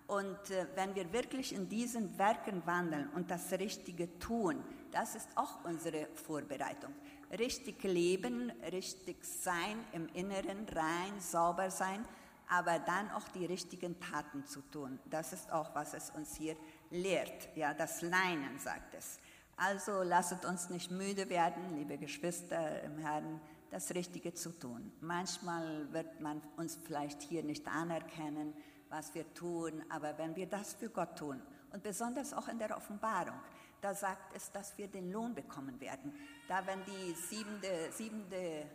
Und 0.07 0.50
äh, 0.50 0.66
wenn 0.74 0.94
wir 0.94 1.12
wirklich 1.12 1.54
in 1.54 1.68
diesen 1.68 2.18
Werken 2.18 2.62
wandeln 2.64 3.11
und 3.11 3.31
das 3.31 3.52
Richtige 3.52 4.18
tun, 4.18 4.64
das 4.90 5.14
ist 5.14 5.28
auch 5.35 5.64
unsere 5.64 6.09
Vorbereitung. 6.14 6.94
Richtig 7.38 7.83
leben, 7.85 8.50
richtig 8.72 9.22
sein 9.22 9.85
im 9.92 10.09
Inneren, 10.14 10.66
rein, 10.74 11.20
sauber 11.20 11.70
sein, 11.70 12.07
aber 12.48 12.78
dann 12.78 13.11
auch 13.11 13.28
die 13.28 13.44
richtigen 13.44 14.00
Taten 14.00 14.46
zu 14.46 14.62
tun. 14.62 14.98
Das 15.11 15.35
ist 15.35 15.52
auch, 15.52 15.74
was 15.74 15.92
es 15.92 16.09
uns 16.11 16.35
hier 16.37 16.57
lehrt. 16.90 17.54
Ja, 17.54 17.74
das 17.74 18.00
Leinen 18.00 18.59
sagt 18.59 18.94
es. 18.94 19.18
Also 19.59 20.02
lasst 20.02 20.44
uns 20.46 20.70
nicht 20.70 20.90
müde 20.90 21.28
werden, 21.28 21.76
liebe 21.76 21.98
Geschwister 21.98 22.83
im 22.83 22.96
Herrn, 22.98 23.40
das 23.70 23.94
Richtige 23.94 24.35
zu 24.35 24.50
tun. 24.50 24.92
Manchmal 25.00 25.92
wird 25.92 26.20
man 26.20 26.40
uns 26.57 26.78
vielleicht 26.85 27.22
hier 27.22 27.42
nicht 27.42 27.66
anerkennen, 27.68 28.54
was 28.88 29.14
wir 29.14 29.33
tun, 29.35 29.85
aber 29.90 30.16
wenn 30.18 30.35
wir 30.37 30.46
das 30.46 30.74
für 30.74 30.88
Gott 30.88 31.16
tun 31.16 31.42
und 31.72 31.83
besonders 31.83 32.33
auch 32.33 32.48
in 32.48 32.59
der 32.59 32.76
Offenbarung, 32.76 33.38
da 33.81 33.94
sagt 33.94 34.35
es, 34.35 34.50
dass 34.50 34.76
wir 34.76 34.88
den 34.88 35.12
Lohn 35.12 35.35
bekommen 35.35 35.81
werden. 35.81 36.12
Da, 36.48 36.66
wenn 36.66 36.85
die 36.85 37.14
siebente, 37.14 37.92
siebente, 37.92 38.66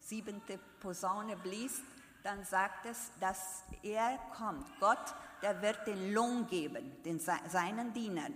siebente 0.00 0.58
Posaune 0.80 1.36
blies, 1.36 1.80
dann 2.22 2.44
sagt 2.44 2.86
es, 2.86 3.10
dass 3.20 3.62
er 3.82 4.18
kommt. 4.36 4.66
Gott, 4.78 5.14
der 5.42 5.62
wird 5.62 5.86
den 5.86 6.12
Lohn 6.12 6.46
geben, 6.48 7.02
den, 7.04 7.18
seinen 7.18 7.92
Dienern. 7.94 8.34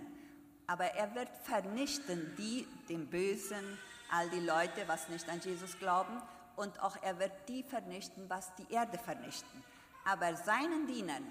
Aber 0.67 0.85
er 0.85 1.13
wird 1.13 1.29
vernichten, 1.43 2.33
die, 2.37 2.65
den 2.89 3.07
Bösen, 3.07 3.77
all 4.11 4.29
die 4.29 4.39
Leute, 4.39 4.87
was 4.87 5.09
nicht 5.09 5.27
an 5.29 5.39
Jesus 5.39 5.77
glauben. 5.79 6.21
Und 6.55 6.79
auch 6.81 6.95
er 7.01 7.19
wird 7.19 7.33
die 7.49 7.63
vernichten, 7.63 8.29
was 8.29 8.53
die 8.55 8.71
Erde 8.71 8.97
vernichten. 8.97 9.63
Aber 10.05 10.35
seinen 10.35 10.87
Dienern, 10.87 11.25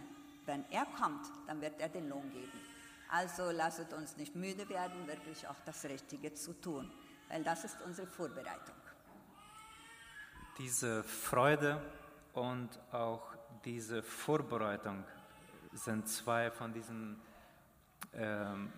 wenn 0.47 0.65
er 0.71 0.87
kommt, 1.01 1.27
dann 1.47 1.61
wird 1.61 1.81
er 1.81 1.89
den 1.89 2.09
Lohn 2.09 2.31
geben. 2.31 2.61
Also 3.09 3.51
lasset 3.51 3.93
uns 3.93 4.17
nicht 4.17 4.35
müde 4.35 4.69
werden, 4.69 5.07
wirklich 5.07 5.47
auch 5.47 5.61
das 5.65 5.85
Richtige 5.85 6.35
zu 6.35 6.53
tun, 6.61 6.91
weil 7.29 7.45
das 7.45 7.65
ist 7.65 7.81
unsere 7.83 8.07
Vorbereitung. 8.07 8.75
Diese 10.59 11.03
Freude 11.05 11.81
und 12.33 12.69
auch 12.93 13.23
diese 13.65 14.03
Vorbereitung 14.03 15.05
sind 15.73 16.09
zwei 16.09 16.51
von 16.51 16.73
diesen 16.73 17.21
ähm, 18.13 18.73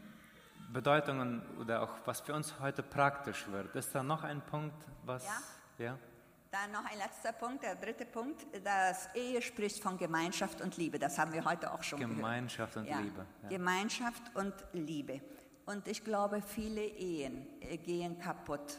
Bedeutungen 0.73 1.43
oder 1.61 1.83
auch 1.83 1.93
was 2.05 2.21
für 2.21 2.35
uns 2.35 2.59
heute 2.61 2.83
praktisch 2.83 3.47
wird. 3.51 3.75
Ist 3.75 3.95
da 3.95 4.03
noch 4.03 4.25
ein 4.25 4.41
Punkt, 4.41 4.75
was. 5.05 5.25
Ja. 5.79 5.85
ja? 5.85 5.99
Dann 6.51 6.73
noch 6.73 6.85
ein 6.91 6.99
letzter 6.99 7.33
Punkt, 7.33 7.63
der 7.63 7.75
dritte 7.75 8.07
Punkt. 8.07 8.47
Das 8.65 9.09
Ehe 9.15 9.43
spricht 9.43 9.83
von 9.83 9.99
Gemeinschaft 9.99 10.61
und 10.61 10.77
Liebe. 10.77 10.99
Das 10.99 11.19
haben 11.19 11.33
wir 11.33 11.45
heute 11.45 11.73
auch 11.73 11.83
schon 11.83 12.01
Gemeinschaft 12.01 12.75
gehört. 12.75 12.89
und 12.89 12.95
ja. 12.95 13.01
Liebe. 13.01 13.27
Ja. 13.43 13.49
Gemeinschaft 13.49 14.23
und 14.35 14.55
Liebe. 14.73 15.21
Und 15.67 15.89
ich 15.89 16.05
glaube, 16.05 16.41
viele 16.41 16.85
Ehen 16.85 17.47
äh, 17.61 17.77
gehen 17.77 18.19
kaputt, 18.19 18.77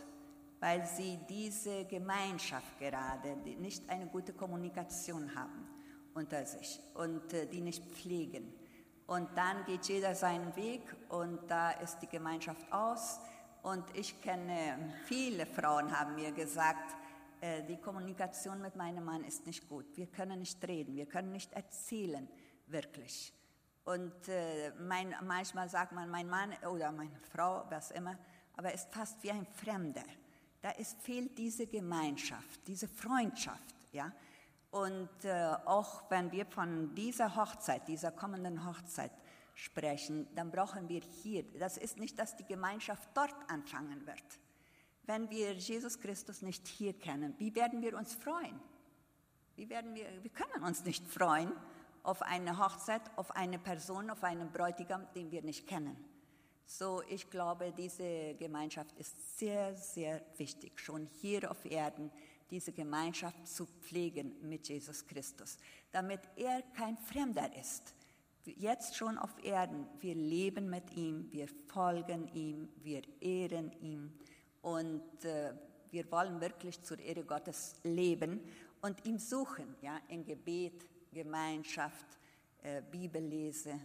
weil 0.59 0.85
sie 0.85 1.19
diese 1.29 1.85
Gemeinschaft 1.85 2.79
gerade 2.79 3.35
nicht 3.35 3.87
eine 3.89 4.07
gute 4.07 4.33
Kommunikation 4.33 5.35
haben 5.35 5.67
unter 6.13 6.45
sich 6.45 6.79
und 6.95 7.33
äh, 7.33 7.45
die 7.45 7.61
nicht 7.61 7.83
pflegen. 7.91 8.53
Und 9.07 9.29
dann 9.37 9.63
geht 9.65 9.85
jeder 9.85 10.13
seinen 10.15 10.53
Weg 10.57 10.81
und 11.07 11.39
da 11.49 11.71
ist 11.71 11.99
die 11.99 12.07
Gemeinschaft 12.07 12.71
aus. 12.71 13.19
Und 13.63 13.83
ich 13.95 14.21
kenne 14.21 14.93
viele 15.05 15.45
Frauen, 15.45 15.97
haben 15.97 16.15
mir 16.15 16.33
gesagt, 16.33 16.95
äh, 17.39 17.63
die 17.63 17.77
Kommunikation 17.77 18.61
mit 18.61 18.75
meinem 18.75 19.05
Mann 19.05 19.23
ist 19.23 19.45
nicht 19.45 19.67
gut. 19.69 19.85
Wir 19.95 20.07
können 20.07 20.39
nicht 20.39 20.65
reden, 20.67 20.95
wir 20.95 21.05
können 21.05 21.31
nicht 21.31 21.53
erzählen, 21.53 22.27
wirklich. 22.67 23.33
Und 23.85 24.27
äh, 24.27 24.71
mein, 24.79 25.15
manchmal 25.23 25.69
sagt 25.69 25.93
man, 25.93 26.09
mein 26.09 26.27
Mann 26.27 26.51
oder 26.69 26.91
meine 26.91 27.17
Frau, 27.31 27.65
was 27.69 27.91
immer, 27.91 28.17
aber 28.57 28.73
ist 28.73 28.93
fast 28.93 29.23
wie 29.23 29.31
ein 29.31 29.45
Fremder. 29.45 30.03
Da 30.61 30.71
ist, 30.71 31.01
fehlt 31.01 31.37
diese 31.37 31.65
Gemeinschaft, 31.67 32.67
diese 32.67 32.89
Freundschaft. 32.89 33.75
Ja? 33.93 34.11
Und 34.81 35.25
äh, 35.25 35.55
auch 35.65 36.03
wenn 36.09 36.31
wir 36.31 36.45
von 36.45 36.93
dieser 36.95 37.35
Hochzeit, 37.35 37.87
dieser 37.87 38.11
kommenden 38.11 38.65
Hochzeit 38.65 39.11
sprechen, 39.55 40.27
dann 40.35 40.51
brauchen 40.51 40.87
wir 40.89 41.01
hier, 41.01 41.43
das 41.59 41.77
ist 41.77 41.97
nicht, 41.97 42.19
dass 42.19 42.35
die 42.35 42.45
Gemeinschaft 42.45 43.09
dort 43.13 43.35
anfangen 43.47 44.05
wird 44.05 44.39
wenn 45.07 45.29
wir 45.29 45.53
Jesus 45.53 45.99
Christus 45.99 46.41
nicht 46.41 46.67
hier 46.67 46.93
kennen? 46.93 47.33
Wie 47.37 47.55
werden 47.55 47.81
wir 47.81 47.97
uns 47.97 48.13
freuen? 48.13 48.59
Wie 49.55 49.69
werden 49.69 49.95
wir, 49.95 50.05
wir 50.21 50.29
können 50.29 50.63
uns 50.63 50.83
nicht 50.83 51.07
freuen 51.07 51.51
auf 52.03 52.21
eine 52.21 52.57
Hochzeit, 52.59 53.01
auf 53.15 53.31
eine 53.31 53.57
Person, 53.57 54.09
auf 54.09 54.23
einen 54.23 54.51
Bräutigam, 54.51 55.07
den 55.15 55.31
wir 55.31 55.41
nicht 55.41 55.65
kennen. 55.65 55.97
So, 56.65 57.01
ich 57.09 57.29
glaube, 57.29 57.71
diese 57.71 58.35
Gemeinschaft 58.35 58.91
ist 58.97 59.39
sehr, 59.39 59.73
sehr 59.75 60.21
wichtig, 60.37 60.79
schon 60.79 61.07
hier 61.21 61.49
auf 61.49 61.65
Erden, 61.65 62.11
diese 62.49 62.71
Gemeinschaft 62.71 63.47
zu 63.47 63.65
pflegen 63.65 64.35
mit 64.41 64.67
Jesus 64.67 65.05
Christus, 65.05 65.57
damit 65.91 66.21
er 66.35 66.61
kein 66.73 66.97
Fremder 66.97 67.49
ist. 67.57 67.93
Jetzt 68.45 68.95
schon 68.95 69.17
auf 69.17 69.43
Erden, 69.43 69.85
wir 69.99 70.15
leben 70.15 70.69
mit 70.69 70.95
ihm, 70.95 71.29
wir 71.31 71.47
folgen 71.67 72.33
ihm, 72.33 72.69
wir 72.81 73.01
ehren 73.19 73.73
ihn 73.81 74.17
und 74.61 75.25
äh, 75.25 75.53
wir 75.91 76.09
wollen 76.11 76.39
wirklich 76.39 76.81
zur 76.81 76.99
Ehre 76.99 77.23
Gottes 77.23 77.75
leben 77.83 78.39
und 78.81 79.05
ihm 79.05 79.17
suchen, 79.17 79.75
ja, 79.81 79.99
in 80.07 80.23
Gebet, 80.23 80.85
Gemeinschaft, 81.11 82.05
äh, 82.63 82.81
Bibellese. 82.89 83.79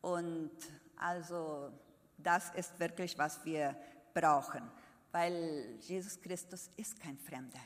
Und 0.00 0.52
also 0.96 1.70
das 2.16 2.54
ist 2.54 2.78
wirklich, 2.80 3.16
was 3.18 3.44
wir 3.44 3.76
brauchen, 4.14 4.62
weil 5.12 5.76
Jesus 5.80 6.20
Christus 6.20 6.70
ist 6.76 6.98
kein 6.98 7.18
Fremder. 7.18 7.60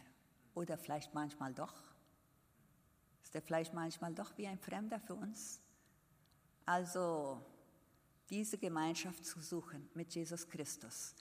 Oder 0.54 0.76
vielleicht 0.76 1.14
manchmal 1.14 1.54
doch. 1.54 1.74
Ist 3.22 3.34
er 3.34 3.42
vielleicht 3.42 3.72
manchmal 3.72 4.14
doch 4.14 4.36
wie 4.36 4.46
ein 4.46 4.58
Fremder 4.58 5.00
für 5.00 5.14
uns? 5.14 5.60
Also 6.66 7.40
diese 8.28 8.58
Gemeinschaft 8.58 9.24
zu 9.24 9.40
suchen 9.40 9.88
mit 9.94 10.14
Jesus 10.14 10.46
Christus. 10.48 11.14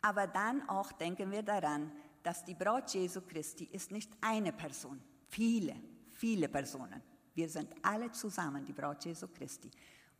Aber 0.00 0.26
dann 0.26 0.68
auch 0.68 0.92
denken 0.92 1.30
wir 1.30 1.42
daran, 1.42 1.92
dass 2.22 2.44
die 2.44 2.54
Braut 2.54 2.90
Jesu 2.90 3.20
Christi 3.20 3.64
ist 3.64 3.90
nicht 3.90 4.12
eine 4.20 4.52
Person, 4.52 5.00
viele, 5.28 5.76
viele 6.12 6.48
Personen. 6.48 7.02
Wir 7.34 7.48
sind 7.48 7.72
alle 7.82 8.10
zusammen 8.12 8.64
die 8.64 8.72
Braut 8.72 9.04
Jesu 9.04 9.28
Christi. 9.28 9.70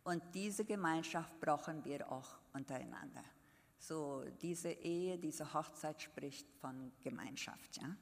Und 0.03 0.23
diese 0.33 0.63
Gemeinschaft 0.63 1.39
brauchen 1.39 1.83
wir 1.83 2.09
auch 2.09 2.37
untereinander. 2.53 3.23
So 3.77 4.23
diese 4.41 4.69
Ehe, 4.71 5.17
diese 5.17 5.53
Hochzeit 5.53 6.01
spricht 6.01 6.47
von 6.61 6.93
Gemeinschaft. 7.01 7.77
Ja? 7.81 7.95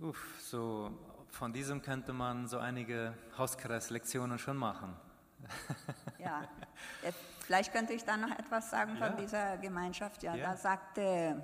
Uff, 0.00 0.40
so 0.40 0.90
von 1.28 1.52
diesem 1.52 1.82
könnte 1.82 2.14
man 2.14 2.46
so 2.46 2.58
einige 2.58 3.12
Hauskreislektionen 3.36 4.38
schon 4.38 4.56
machen. 4.56 4.96
ja, 6.18 6.48
äh, 7.02 7.12
vielleicht 7.40 7.70
könnte 7.70 7.92
ich 7.92 8.02
da 8.04 8.16
noch 8.16 8.30
etwas 8.30 8.70
sagen 8.70 8.96
von 8.96 9.08
ja. 9.08 9.16
dieser 9.16 9.58
Gemeinschaft. 9.58 10.22
Ja, 10.22 10.34
ja, 10.34 10.50
da 10.50 10.56
sagte 10.56 11.42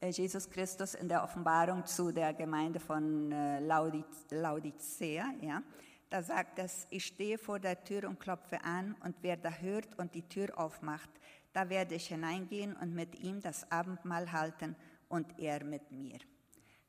äh, 0.00 0.08
Jesus 0.08 0.48
Christus 0.48 0.94
in 0.94 1.08
der 1.10 1.22
Offenbarung 1.22 1.84
zu 1.84 2.10
der 2.10 2.32
Gemeinde 2.32 2.80
von 2.80 3.30
äh, 3.30 3.60
Laodicea, 3.60 5.26
ja, 5.42 5.62
da 6.08 6.22
sagt 6.22 6.58
es, 6.58 6.86
ich 6.88 7.04
stehe 7.04 7.36
vor 7.36 7.58
der 7.58 7.84
Tür 7.84 8.08
und 8.08 8.18
klopfe 8.18 8.64
an 8.64 8.96
und 9.04 9.14
wer 9.20 9.36
da 9.36 9.50
hört 9.50 9.98
und 9.98 10.14
die 10.14 10.26
Tür 10.26 10.58
aufmacht, 10.58 11.10
da 11.52 11.68
werde 11.68 11.96
ich 11.96 12.08
hineingehen 12.08 12.76
und 12.76 12.94
mit 12.94 13.14
ihm 13.20 13.42
das 13.42 13.70
Abendmahl 13.70 14.32
halten 14.32 14.74
und 15.08 15.38
er 15.38 15.62
mit 15.64 15.90
mir. 15.90 16.18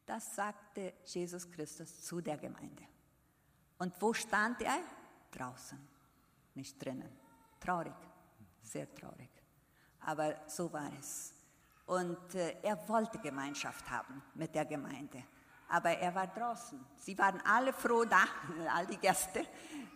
Das 0.06 0.36
sagte 0.36 0.94
Jesus 1.06 1.50
Christus 1.50 2.04
zu 2.04 2.22
der 2.22 2.38
Gemeinde. 2.38 2.84
Und 3.78 4.00
wo 4.00 4.14
stand 4.14 4.62
er? 4.62 4.80
Draußen, 5.32 5.80
nicht 6.54 6.84
drinnen. 6.84 7.12
Traurig, 7.60 7.96
sehr 8.62 8.94
traurig. 8.94 9.30
Aber 10.02 10.36
so 10.48 10.72
war 10.72 10.92
es. 11.00 11.34
Und 11.88 12.36
äh, 12.36 12.58
er 12.62 12.88
wollte 12.88 13.20
Gemeinschaft 13.20 13.90
haben 13.90 14.22
mit 14.36 14.54
der 14.54 14.66
Gemeinde. 14.66 15.24
Aber 15.68 15.90
er 15.90 16.14
war 16.14 16.28
draußen. 16.28 16.80
Sie 16.98 17.18
waren 17.18 17.42
alle 17.42 17.74
froh 17.74 18.06
da, 18.06 18.24
all 18.74 18.86
die 18.86 18.98
Gäste, 18.98 19.46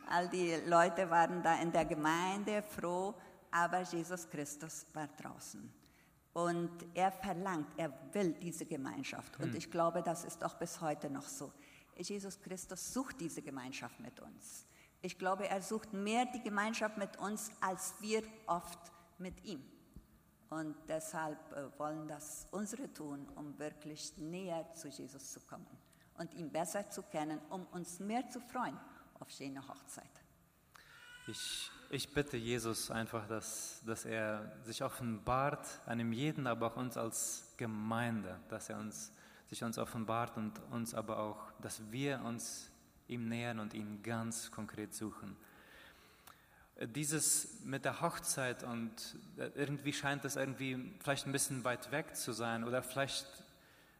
all 0.10 0.28
die 0.28 0.56
Leute 0.66 1.10
waren 1.10 1.42
da 1.44 1.56
in 1.62 1.72
der 1.72 1.86
Gemeinde 1.86 2.64
froh, 2.64 3.14
aber 3.52 3.82
Jesus 3.82 4.28
Christus 4.30 4.86
war 4.94 5.08
draußen. 5.08 5.79
Und 6.34 6.72
er 6.94 7.12
verlangt, 7.12 7.68
er 7.78 7.92
will 8.14 8.34
diese 8.34 8.66
Gemeinschaft. 8.66 9.40
Und 9.40 9.50
hm. 9.50 9.56
ich 9.56 9.72
glaube, 9.72 10.04
das 10.04 10.24
ist 10.24 10.44
auch 10.44 10.56
bis 10.56 10.80
heute 10.82 11.10
noch 11.10 11.28
so. 11.28 11.52
Jesus 11.98 12.40
Christus 12.40 12.94
sucht 12.94 13.20
diese 13.20 13.42
Gemeinschaft 13.42 14.00
mit 14.00 14.20
uns. 14.20 14.66
Ich 15.02 15.18
glaube, 15.18 15.48
er 15.48 15.62
sucht 15.62 15.94
mehr 15.94 16.26
die 16.26 16.42
Gemeinschaft 16.42 16.98
mit 16.98 17.18
uns, 17.18 17.52
als 17.62 17.94
wir 18.00 18.24
oft 18.48 18.80
mit 19.18 19.44
ihm. 19.44 19.64
Und 20.50 20.76
deshalb 20.88 21.38
äh, 21.54 21.80
wollen 21.80 22.08
das 22.08 22.48
unsere 22.52 22.92
tun, 22.92 23.28
um 23.36 23.58
wirklich 23.60 24.18
näher 24.18 24.66
zu 24.74 24.88
Jesus 24.88 25.32
zu 25.32 25.40
kommen 25.42 25.68
und 26.18 26.34
ihn 26.34 26.52
besser 26.52 26.90
zu 26.90 27.04
kennen, 27.04 27.40
um 27.50 27.66
uns 27.68 28.00
mehr 28.00 28.28
zu 28.30 28.42
freuen 28.42 28.78
auf 29.20 29.32
seine 29.32 29.66
Hochzeit. 29.68 30.10
Ich, 31.28 31.72
ich 31.90 32.14
bitte 32.14 32.38
Jesus 32.38 32.92
einfach, 32.92 33.28
dass, 33.28 33.82
dass 33.86 34.06
er 34.06 34.52
sich 34.64 34.84
offenbart, 34.84 35.68
einem 35.86 36.14
jeden, 36.14 36.48
aber 36.48 36.68
auch 36.68 36.78
uns 36.78 36.98
als 36.98 37.54
Gemeinde, 37.58 38.40
dass 38.50 38.70
er 38.70 38.80
uns, 38.80 39.12
sich 39.48 39.64
uns 39.64 39.78
offenbart 39.78 40.38
und 40.38 40.60
uns 40.72 40.94
aber 40.94 41.20
auch, 41.20 41.52
dass 41.62 41.92
wir 41.92 42.22
uns 42.22 42.72
ihm 43.08 43.28
nähern 43.28 43.60
und 43.60 43.74
ihn 43.74 44.04
ganz 44.04 44.52
konkret 44.52 44.94
suchen 44.94 45.36
dieses 46.88 47.62
mit 47.66 47.84
der 47.86 48.02
Hochzeit 48.02 48.64
und 48.64 48.94
äh, 49.38 49.50
irgendwie 49.56 49.94
scheint 49.94 50.24
das 50.24 50.36
irgendwie 50.36 50.94
vielleicht 51.00 51.26
ein 51.26 51.32
bisschen 51.32 51.64
weit 51.64 51.92
weg 51.92 52.16
zu 52.16 52.32
sein 52.32 52.64
oder 52.64 52.82
vielleicht 52.82 53.28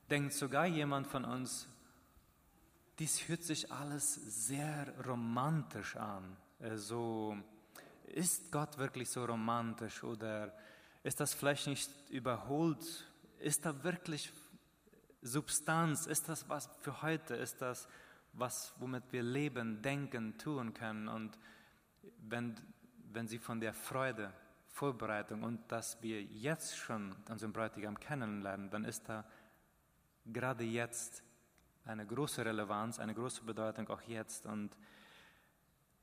denkt 0.10 0.34
sogar 0.34 0.66
jemand 0.66 1.08
von 1.08 1.26
uns, 1.26 1.68
dies 3.00 3.28
hört 3.28 3.44
sich 3.44 3.72
alles 3.72 4.14
sehr 4.14 4.94
romantisch 5.06 5.96
an. 5.98 6.38
Äh, 6.60 6.78
so, 6.78 7.38
ist 8.14 8.52
Gott 8.52 8.78
wirklich 8.78 9.10
so 9.10 9.26
romantisch 9.26 10.04
oder 10.04 10.54
ist 11.04 11.20
das 11.20 11.34
vielleicht 11.34 11.68
nicht 11.68 11.92
überholt? 12.10 13.06
Ist 13.40 13.66
da 13.66 13.84
wirklich 13.84 14.32
Substanz? 15.22 16.06
Ist 16.06 16.30
das 16.30 16.50
was 16.50 16.70
für 16.82 17.02
heute? 17.02 17.36
Ist 17.36 17.62
das 17.62 17.88
was, 18.34 18.74
womit 18.78 19.04
wir 19.12 19.24
leben, 19.24 19.82
denken, 19.82 20.38
tun 20.38 20.74
können? 20.74 21.08
Und 21.08 21.38
wenn, 22.28 22.56
wenn 23.12 23.28
sie 23.28 23.40
von 23.40 23.60
der 23.60 23.74
Freude, 23.74 24.34
Vorbereitung 24.68 25.44
und 25.44 25.72
dass 25.72 26.02
wir 26.02 26.22
jetzt 26.22 26.78
schon 26.78 27.16
unseren 27.28 27.52
Bräutigam 27.52 28.00
kennenlernen, 28.00 28.70
dann 28.70 28.86
ist 28.86 29.10
da 29.10 29.26
gerade 30.26 30.64
jetzt 30.64 31.24
eine 31.86 32.06
große 32.06 32.46
Relevanz, 32.46 33.00
eine 33.00 33.14
große 33.14 33.44
Bedeutung 33.44 33.90
auch 33.90 34.02
jetzt. 34.04 34.46
Und 34.46 34.70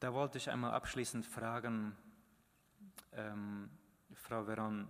da 0.00 0.12
wollte 0.12 0.38
ich 0.38 0.50
einmal 0.50 0.72
abschließend 0.72 1.24
fragen, 1.24 1.96
ähm, 3.12 3.70
Frau 4.14 4.44
Veron, 4.44 4.88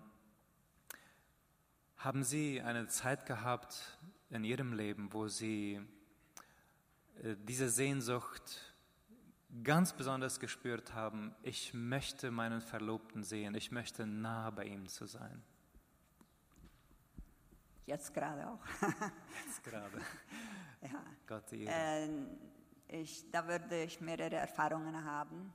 haben 1.97 2.25
Sie 2.25 2.61
eine 2.61 2.87
Zeit 2.89 3.27
gehabt 3.27 3.99
in 4.31 4.45
Ihrem 4.45 4.73
Leben, 4.73 5.13
wo 5.13 5.29
Sie 5.29 5.81
äh, 7.23 7.37
diese 7.39 7.69
Sehnsucht 7.69 8.75
ganz 9.63 9.93
besonders 9.93 10.41
gespürt 10.41 10.95
haben, 10.95 11.35
ich 11.43 11.73
möchte 11.73 12.31
meinen 12.31 12.61
Verlobten 12.61 13.23
sehen, 13.23 13.55
ich 13.55 13.71
möchte 13.71 14.07
nah 14.07 14.51
bei 14.51 14.65
ihm 14.65 14.89
zu 14.89 15.07
sein? 15.07 15.43
Jetzt 17.87 18.13
gerade 18.13 18.49
auch. 18.49 18.61
Jetzt 19.47 19.63
gerade. 19.63 20.01
ja. 20.83 21.05
Gott 21.27 21.53
äh, 21.53 22.09
ich, 23.01 23.31
da 23.31 23.47
würde 23.47 23.83
ich 23.83 24.01
mehrere 24.01 24.37
Erfahrungen 24.37 25.05
haben. 25.05 25.53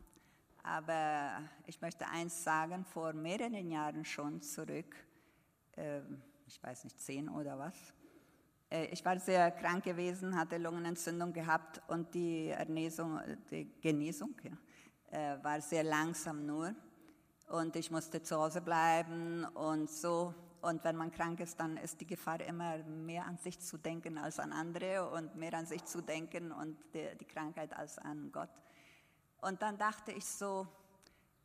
Aber 0.63 1.41
ich 1.65 1.82
möchte 1.82 2.08
eins 2.08 2.43
sagen, 2.43 2.86
vor 2.86 3.13
mehreren 3.13 3.69
Jahren 3.69 4.06
schon 4.06 4.41
zurück, 4.41 4.95
äh, 5.75 6.01
ich 6.45 6.62
weiß 6.62 6.84
nicht, 6.84 6.99
zehn 6.99 7.30
oder 7.30 7.58
was, 7.58 7.93
äh, 8.71 8.86
ich 8.86 9.04
war 9.04 9.19
sehr 9.19 9.51
krank 9.51 9.84
gewesen, 9.84 10.36
hatte 10.36 10.58
Lungenentzündung 10.58 11.34
gehabt 11.34 11.82
und 11.88 12.13
die, 12.13 12.49
Ernäsung, 12.49 13.19
die 13.49 13.69
Genesung 13.82 14.36
ja, 14.43 15.36
äh, 15.36 15.43
war 15.43 15.60
sehr 15.62 15.84
langsam 15.84 16.45
nur. 16.45 16.73
Und 17.49 17.75
ich 17.75 17.91
musste 17.91 18.23
zu 18.23 18.38
Hause 18.38 18.62
bleiben 18.62 19.43
und 19.45 19.89
so. 19.89 20.34
Und 20.62 20.84
wenn 20.84 20.95
man 20.95 21.12
krank 21.12 21.39
ist, 21.39 21.60
dann 21.60 21.78
ist 21.78 22.00
die 22.02 22.06
Gefahr 22.06 22.39
immer 22.41 22.78
mehr 22.84 23.26
an 23.26 23.38
sich 23.38 23.60
zu 23.60 23.78
denken 23.78 24.19
als 24.19 24.39
an 24.39 24.54
andere 24.54 25.10
und 25.10 25.36
mehr 25.36 25.54
an 25.56 25.65
sich 25.65 25.84
zu 25.86 26.02
denken 26.02 26.52
und 26.52 26.78
die, 26.93 27.08
die 27.19 27.26
Krankheit 27.26 27.74
als 27.74 27.97
an 27.97 28.32
Gott. 28.32 28.50
Und 29.41 29.62
dann 29.63 29.78
dachte 29.80 30.12
ich 30.12 30.26
so, 30.26 30.67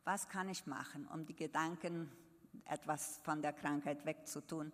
was 0.03 0.29
kann 0.29 0.49
ich 0.49 0.67
machen, 0.67 1.07
um 1.07 1.25
die 1.25 1.35
Gedanken 1.35 2.11
etwas 2.65 3.19
von 3.23 3.41
der 3.41 3.53
Krankheit 3.53 4.05
wegzutun? 4.05 4.71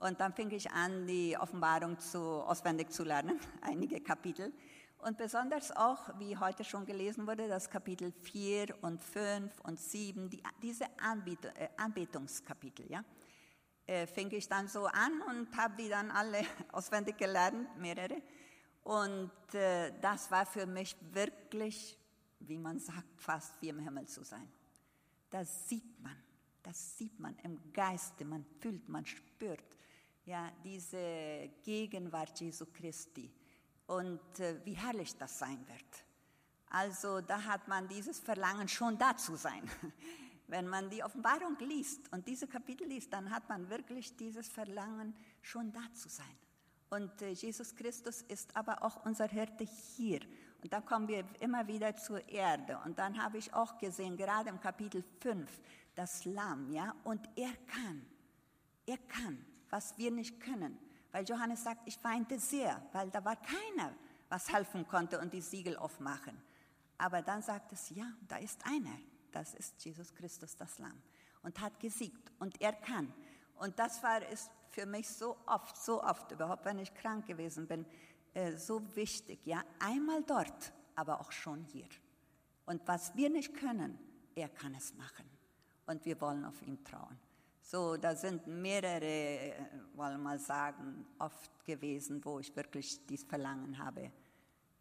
Und 0.00 0.20
dann 0.20 0.34
fing 0.34 0.50
ich 0.50 0.70
an, 0.72 1.06
die 1.06 1.38
Offenbarung 1.38 1.98
zu, 1.98 2.20
auswendig 2.20 2.90
zu 2.90 3.04
lernen, 3.04 3.38
einige 3.62 4.00
Kapitel. 4.00 4.52
Und 4.98 5.16
besonders 5.16 5.74
auch, 5.76 6.18
wie 6.18 6.36
heute 6.36 6.64
schon 6.64 6.84
gelesen 6.84 7.26
wurde, 7.26 7.46
das 7.46 7.70
Kapitel 7.70 8.10
4 8.10 8.82
und 8.82 9.02
5 9.02 9.60
und 9.60 9.78
7, 9.78 10.28
die, 10.28 10.42
diese 10.60 10.84
äh, 10.84 11.68
Anbetungskapitel, 11.76 12.90
ja, 12.90 13.04
äh, 13.86 14.06
fing 14.06 14.30
ich 14.32 14.48
dann 14.48 14.68
so 14.68 14.86
an 14.86 15.22
und 15.22 15.56
habe 15.56 15.74
die 15.76 15.88
dann 15.88 16.10
alle 16.10 16.44
auswendig 16.72 17.16
gelernt, 17.16 17.76
mehrere. 17.78 18.22
Und 18.82 19.54
äh, 19.54 19.92
das 20.00 20.30
war 20.30 20.46
für 20.46 20.66
mich 20.66 20.96
wirklich, 21.12 21.98
wie 22.40 22.58
man 22.58 22.78
sagt, 22.78 23.20
fast 23.20 23.60
wie 23.60 23.68
im 23.68 23.80
Himmel 23.80 24.06
zu 24.06 24.24
sein. 24.24 24.48
Das 25.30 25.68
sieht 25.68 26.00
man, 26.00 26.16
das 26.62 26.96
sieht 26.96 27.18
man 27.18 27.36
im 27.42 27.72
Geiste, 27.72 28.24
man 28.24 28.44
fühlt, 28.60 28.88
man 28.88 29.04
spürt 29.04 29.76
ja, 30.26 30.50
diese 30.64 31.50
Gegenwart 31.62 32.38
Jesu 32.40 32.66
Christi 32.66 33.32
und 33.86 34.40
äh, 34.40 34.60
wie 34.64 34.74
herrlich 34.74 35.16
das 35.16 35.38
sein 35.38 35.64
wird. 35.68 36.04
Also 36.68 37.20
da 37.20 37.42
hat 37.42 37.68
man 37.68 37.88
dieses 37.88 38.18
Verlangen 38.18 38.68
schon 38.68 38.98
da 38.98 39.16
zu 39.16 39.36
sein. 39.36 39.70
Wenn 40.48 40.68
man 40.68 40.90
die 40.90 41.02
Offenbarung 41.02 41.56
liest 41.58 42.12
und 42.12 42.26
diese 42.28 42.46
Kapitel 42.46 42.86
liest, 42.86 43.12
dann 43.12 43.30
hat 43.30 43.48
man 43.48 43.68
wirklich 43.68 44.16
dieses 44.16 44.48
Verlangen, 44.48 45.14
schon 45.42 45.72
da 45.72 45.82
zu 45.92 46.08
sein. 46.08 46.26
Und 46.88 47.22
äh, 47.22 47.30
Jesus 47.30 47.74
Christus 47.74 48.22
ist 48.22 48.56
aber 48.56 48.82
auch 48.82 49.04
unser 49.04 49.26
Hirte 49.26 49.64
hier. 49.96 50.20
Und 50.62 50.72
dann 50.72 50.84
kommen 50.84 51.08
wir 51.08 51.24
immer 51.40 51.66
wieder 51.66 51.96
zur 51.96 52.28
Erde. 52.28 52.78
Und 52.84 52.98
dann 52.98 53.22
habe 53.22 53.38
ich 53.38 53.52
auch 53.52 53.78
gesehen, 53.78 54.16
gerade 54.16 54.50
im 54.50 54.60
Kapitel 54.60 55.02
5, 55.20 55.50
das 55.94 56.24
Lamm, 56.24 56.70
ja, 56.70 56.94
und 57.04 57.28
er 57.36 57.52
kann, 57.66 58.06
er 58.86 58.98
kann 58.98 59.44
was 59.70 59.96
wir 59.98 60.10
nicht 60.10 60.40
können. 60.40 60.78
Weil 61.12 61.28
Johannes 61.28 61.64
sagt, 61.64 61.82
ich 61.86 62.02
weinte 62.02 62.38
sehr, 62.38 62.82
weil 62.92 63.10
da 63.10 63.24
war 63.24 63.36
keiner, 63.36 63.94
was 64.28 64.52
helfen 64.52 64.86
konnte 64.86 65.18
und 65.20 65.32
die 65.32 65.40
Siegel 65.40 65.76
aufmachen. 65.76 66.36
Aber 66.98 67.22
dann 67.22 67.42
sagt 67.42 67.72
es, 67.72 67.90
ja, 67.90 68.06
da 68.26 68.36
ist 68.36 68.64
einer, 68.66 68.98
das 69.36 69.52
ist 69.52 69.84
Jesus 69.84 70.14
Christus, 70.14 70.56
das 70.56 70.78
Lamm, 70.78 71.02
und 71.42 71.60
hat 71.60 71.78
gesiegt 71.78 72.32
und 72.38 72.58
er 72.58 72.72
kann. 72.72 73.12
Und 73.58 73.78
das 73.78 74.02
war 74.02 74.26
ist 74.30 74.50
für 74.70 74.86
mich 74.86 75.08
so 75.08 75.36
oft, 75.46 75.76
so 75.76 76.02
oft, 76.02 76.32
überhaupt 76.32 76.64
wenn 76.64 76.78
ich 76.78 76.94
krank 76.94 77.26
gewesen 77.26 77.66
bin, 77.66 77.84
äh, 78.32 78.56
so 78.56 78.80
wichtig. 78.96 79.44
Ja, 79.44 79.62
einmal 79.78 80.22
dort, 80.22 80.72
aber 80.94 81.20
auch 81.20 81.32
schon 81.32 81.64
hier. 81.64 81.88
Und 82.64 82.80
was 82.88 83.14
wir 83.14 83.28
nicht 83.28 83.54
können, 83.54 83.98
er 84.34 84.48
kann 84.48 84.74
es 84.74 84.94
machen. 84.94 85.28
Und 85.84 86.04
wir 86.06 86.18
wollen 86.20 86.46
auf 86.46 86.62
ihn 86.62 86.82
trauen. 86.82 87.18
So, 87.60 87.98
da 87.98 88.16
sind 88.16 88.46
mehrere, 88.46 89.04
äh, 89.04 89.54
wollen 89.94 90.12
wir 90.12 90.18
mal 90.18 90.38
sagen, 90.38 91.06
oft 91.18 91.64
gewesen, 91.66 92.24
wo 92.24 92.38
ich 92.38 92.56
wirklich 92.56 93.04
dieses 93.06 93.26
Verlangen 93.26 93.78
habe, 93.78 94.10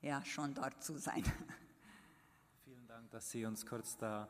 ja, 0.02 0.24
schon 0.24 0.54
dort 0.54 0.82
zu 0.82 0.98
sein. 0.98 1.24
Vielen 2.64 2.88
Dank, 2.88 3.12
dass 3.12 3.32
Sie 3.32 3.46
uns 3.46 3.66
kurz 3.66 3.98
da 3.98 4.30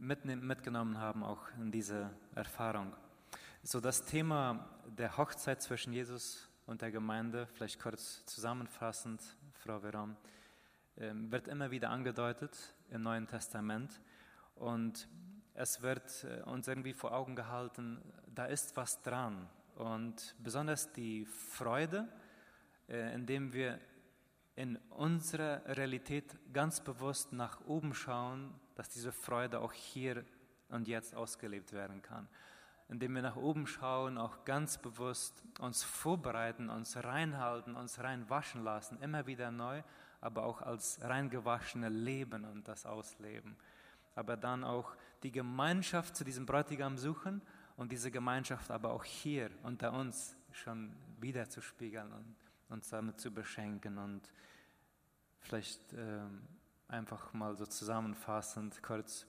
mitgenommen 0.00 0.98
haben, 0.98 1.22
auch 1.22 1.48
in 1.58 1.70
diese 1.70 2.10
Erfahrung. 2.34 2.92
So, 3.62 3.80
das 3.80 4.04
Thema 4.04 4.68
der 4.86 5.16
Hochzeit 5.16 5.60
zwischen 5.60 5.92
Jesus 5.92 6.48
und 6.66 6.82
der 6.82 6.90
Gemeinde, 6.90 7.46
vielleicht 7.46 7.80
kurz 7.80 8.24
zusammenfassend, 8.26 9.22
Frau 9.52 9.80
Veron, 9.80 10.16
ähm, 10.96 11.30
wird 11.30 11.48
immer 11.48 11.70
wieder 11.70 11.90
angedeutet 11.90 12.74
im 12.90 13.02
Neuen 13.02 13.26
Testament. 13.26 14.00
Und 14.54 15.08
es 15.54 15.82
wird 15.82 16.24
äh, 16.24 16.42
uns 16.42 16.68
irgendwie 16.68 16.92
vor 16.92 17.12
Augen 17.12 17.36
gehalten, 17.36 18.00
da 18.26 18.46
ist 18.46 18.76
was 18.76 19.02
dran. 19.02 19.48
Und 19.76 20.34
besonders 20.38 20.92
die 20.92 21.24
Freude, 21.24 22.08
äh, 22.88 23.14
indem 23.14 23.52
wir 23.52 23.80
in 24.56 24.76
unserer 24.90 25.64
Realität 25.66 26.36
ganz 26.52 26.80
bewusst 26.80 27.32
nach 27.32 27.60
oben 27.66 27.94
schauen, 27.94 28.54
dass 28.78 28.88
diese 28.88 29.10
Freude 29.10 29.58
auch 29.60 29.72
hier 29.72 30.24
und 30.68 30.86
jetzt 30.86 31.12
ausgelebt 31.12 31.72
werden 31.72 32.00
kann. 32.00 32.28
Indem 32.88 33.16
wir 33.16 33.22
nach 33.22 33.34
oben 33.34 33.66
schauen, 33.66 34.16
auch 34.16 34.44
ganz 34.44 34.78
bewusst 34.78 35.42
uns 35.58 35.82
vorbereiten, 35.82 36.70
uns 36.70 36.96
reinhalten, 36.96 37.74
uns 37.74 37.98
reinwaschen 37.98 38.62
lassen, 38.62 39.02
immer 39.02 39.26
wieder 39.26 39.50
neu, 39.50 39.82
aber 40.20 40.44
auch 40.44 40.62
als 40.62 41.00
reingewaschene 41.02 41.88
leben 41.88 42.44
und 42.44 42.68
das 42.68 42.86
ausleben. 42.86 43.56
Aber 44.14 44.36
dann 44.36 44.62
auch 44.62 44.94
die 45.24 45.32
Gemeinschaft 45.32 46.14
zu 46.14 46.22
diesem 46.22 46.46
Bräutigam 46.46 46.98
suchen 46.98 47.42
und 47.76 47.90
diese 47.90 48.12
Gemeinschaft 48.12 48.70
aber 48.70 48.92
auch 48.92 49.04
hier 49.04 49.50
unter 49.64 49.92
uns 49.92 50.36
schon 50.52 50.94
wieder 51.18 51.50
zu 51.50 51.60
spiegeln 51.60 52.12
und 52.12 52.36
uns 52.68 52.90
damit 52.90 53.18
zu 53.18 53.32
beschenken 53.32 53.98
und 53.98 54.22
vielleicht 55.40 55.92
äh, 55.94 56.20
einfach 56.88 57.32
mal 57.32 57.54
so 57.54 57.66
zusammenfassend 57.66 58.82
kurz 58.82 59.26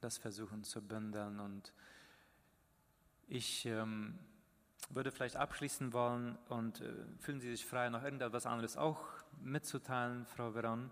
das 0.00 0.18
versuchen 0.18 0.64
zu 0.64 0.80
bündeln. 0.80 1.40
Und 1.40 1.72
ich 3.26 3.66
ähm, 3.66 4.18
würde 4.90 5.10
vielleicht 5.10 5.36
abschließen 5.36 5.92
wollen 5.92 6.36
und 6.48 6.80
äh, 6.80 6.92
fühlen 7.18 7.40
Sie 7.40 7.50
sich 7.50 7.66
frei, 7.66 7.88
noch 7.88 8.02
irgendetwas 8.02 8.46
anderes 8.46 8.76
auch 8.76 9.00
mitzuteilen, 9.40 10.26
Frau 10.26 10.52
Veron. 10.52 10.90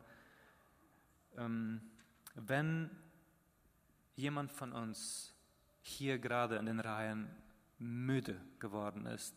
Ähm, 1.36 1.80
wenn 2.34 2.90
jemand 4.14 4.52
von 4.52 4.72
uns 4.72 5.34
hier 5.80 6.18
gerade 6.18 6.56
in 6.56 6.66
den 6.66 6.80
Reihen 6.80 7.30
müde 7.78 8.40
geworden 8.58 9.06
ist, 9.06 9.34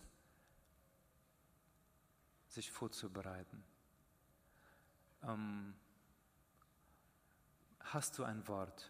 sich 2.48 2.72
vorzubereiten, 2.72 3.64
ähm, 5.24 5.74
hast 7.94 8.18
du 8.18 8.24
ein 8.24 8.48
Wort 8.48 8.90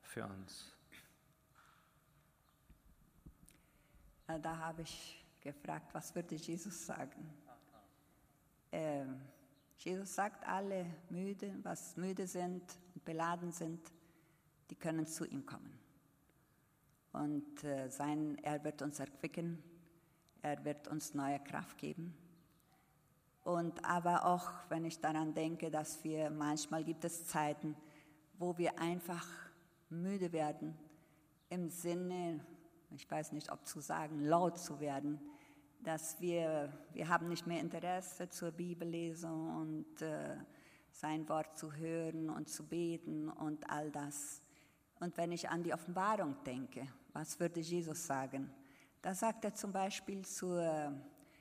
für 0.00 0.24
uns? 0.24 0.72
Da 4.26 4.56
habe 4.56 4.82
ich 4.82 5.24
gefragt, 5.40 5.92
was 5.92 6.14
würde 6.14 6.36
Jesus 6.36 6.86
sagen? 6.86 7.34
Ähm, 8.72 9.20
Jesus 9.78 10.14
sagt, 10.14 10.46
alle 10.46 10.86
müde, 11.08 11.54
was 11.62 11.96
müde 11.96 12.26
sind 12.26 12.62
und 12.94 13.04
beladen 13.04 13.50
sind, 13.50 13.80
die 14.70 14.76
können 14.76 15.06
zu 15.06 15.24
ihm 15.26 15.44
kommen. 15.44 15.78
Und 17.12 17.64
äh, 17.64 17.88
sein, 17.88 18.38
er 18.42 18.62
wird 18.62 18.82
uns 18.82 19.00
erquicken, 19.00 19.62
er 20.42 20.64
wird 20.64 20.86
uns 20.88 21.12
neue 21.14 21.40
Kraft 21.40 21.76
geben. 21.78 22.14
Und 23.42 23.84
aber 23.84 24.26
auch, 24.26 24.48
wenn 24.68 24.84
ich 24.84 25.00
daran 25.00 25.34
denke, 25.34 25.70
dass 25.70 26.04
wir 26.04 26.30
manchmal 26.30 26.84
gibt 26.84 27.04
es 27.04 27.26
Zeiten, 27.26 27.74
wo 28.40 28.56
wir 28.56 28.78
einfach 28.78 29.28
müde 29.90 30.32
werden, 30.32 30.74
im 31.50 31.68
Sinne, 31.68 32.40
ich 32.90 33.08
weiß 33.08 33.32
nicht, 33.32 33.52
ob 33.52 33.66
zu 33.66 33.80
sagen, 33.80 34.24
laut 34.24 34.58
zu 34.58 34.80
werden, 34.80 35.20
dass 35.84 36.18
wir, 36.22 36.72
wir 36.94 37.08
haben 37.08 37.28
nicht 37.28 37.46
mehr 37.46 37.60
Interesse 37.60 38.30
zur 38.30 38.50
Bibellesung 38.50 39.56
und 39.56 40.02
äh, 40.02 40.38
sein 40.90 41.28
Wort 41.28 41.58
zu 41.58 41.74
hören 41.74 42.30
und 42.30 42.48
zu 42.48 42.66
beten 42.66 43.28
und 43.28 43.68
all 43.68 43.90
das. 43.90 44.40
Und 45.00 45.18
wenn 45.18 45.32
ich 45.32 45.50
an 45.50 45.62
die 45.62 45.74
Offenbarung 45.74 46.34
denke, 46.42 46.88
was 47.12 47.38
würde 47.38 47.60
Jesus 47.60 48.06
sagen? 48.06 48.50
Da 49.02 49.12
sagt 49.14 49.44
er 49.44 49.54
zum 49.54 49.70
Beispiel 49.70 50.24
zur, 50.24 50.94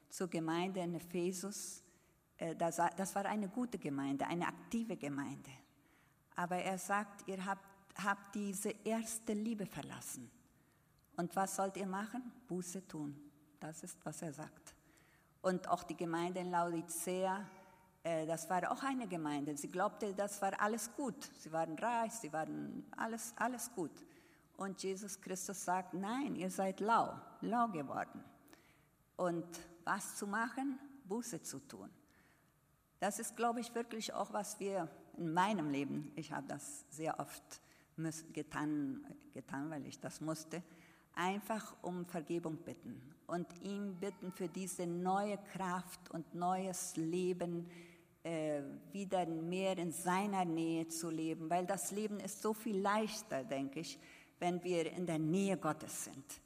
zur 0.09 0.29
Gemeinde 0.29 0.81
in 0.81 0.95
Ephesus, 0.95 1.81
äh, 2.35 2.57
das 2.57 3.15
war 3.15 3.25
eine 3.25 3.47
gute 3.47 3.77
Gemeinde, 3.77 4.27
eine 4.27 4.47
aktive 4.47 4.97
Gemeinde. 4.97 5.49
Aber 6.39 6.55
er 6.55 6.77
sagt, 6.77 7.27
ihr 7.27 7.45
habt, 7.45 7.65
habt 8.01 8.33
diese 8.33 8.69
erste 8.85 9.33
Liebe 9.33 9.65
verlassen. 9.65 10.31
Und 11.17 11.35
was 11.35 11.57
sollt 11.57 11.75
ihr 11.75 11.85
machen? 11.85 12.31
Buße 12.47 12.87
tun. 12.87 13.13
Das 13.59 13.83
ist, 13.83 13.97
was 14.05 14.21
er 14.21 14.31
sagt. 14.31 14.73
Und 15.41 15.67
auch 15.67 15.83
die 15.83 15.97
Gemeinde 15.97 16.39
in 16.39 16.49
Laodicea, 16.49 17.45
äh, 18.03 18.25
das 18.25 18.49
war 18.49 18.71
auch 18.71 18.81
eine 18.83 19.05
Gemeinde. 19.05 19.57
Sie 19.57 19.67
glaubte, 19.67 20.13
das 20.13 20.41
war 20.41 20.57
alles 20.61 20.89
gut. 20.95 21.29
Sie 21.39 21.51
waren 21.51 21.77
reich, 21.77 22.13
sie 22.13 22.31
waren 22.31 22.85
alles, 22.95 23.33
alles 23.35 23.69
gut. 23.75 23.91
Und 24.55 24.81
Jesus 24.81 25.19
Christus 25.19 25.65
sagt, 25.65 25.93
nein, 25.93 26.37
ihr 26.37 26.49
seid 26.49 26.79
lau, 26.79 27.19
lau 27.41 27.67
geworden. 27.67 28.23
Und 29.17 29.45
was 29.83 30.15
zu 30.15 30.25
machen? 30.25 30.79
Buße 31.03 31.43
zu 31.43 31.59
tun. 31.59 31.89
Das 33.01 33.19
ist, 33.19 33.35
glaube 33.35 33.59
ich, 33.59 33.75
wirklich 33.75 34.13
auch, 34.13 34.31
was 34.31 34.57
wir 34.61 34.87
in 35.19 35.33
meinem 35.33 35.69
Leben, 35.69 36.11
ich 36.15 36.31
habe 36.31 36.47
das 36.47 36.85
sehr 36.89 37.19
oft 37.19 37.61
getan, 38.33 39.05
getan, 39.33 39.69
weil 39.69 39.85
ich 39.85 39.99
das 39.99 40.21
musste, 40.21 40.63
einfach 41.13 41.75
um 41.81 42.05
Vergebung 42.05 42.57
bitten 42.57 43.01
und 43.27 43.45
ihm 43.61 43.95
bitten 43.95 44.31
für 44.31 44.47
diese 44.47 44.87
neue 44.87 45.37
Kraft 45.53 46.09
und 46.11 46.33
neues 46.33 46.95
Leben, 46.95 47.69
äh, 48.23 48.61
wieder 48.91 49.25
mehr 49.25 49.77
in 49.77 49.91
seiner 49.91 50.45
Nähe 50.45 50.87
zu 50.87 51.09
leben, 51.09 51.49
weil 51.49 51.65
das 51.65 51.91
Leben 51.91 52.19
ist 52.19 52.41
so 52.41 52.53
viel 52.53 52.79
leichter, 52.79 53.43
denke 53.43 53.81
ich, 53.81 53.99
wenn 54.39 54.63
wir 54.63 54.91
in 54.91 55.05
der 55.05 55.19
Nähe 55.19 55.57
Gottes 55.57 56.05
sind, 56.05 56.41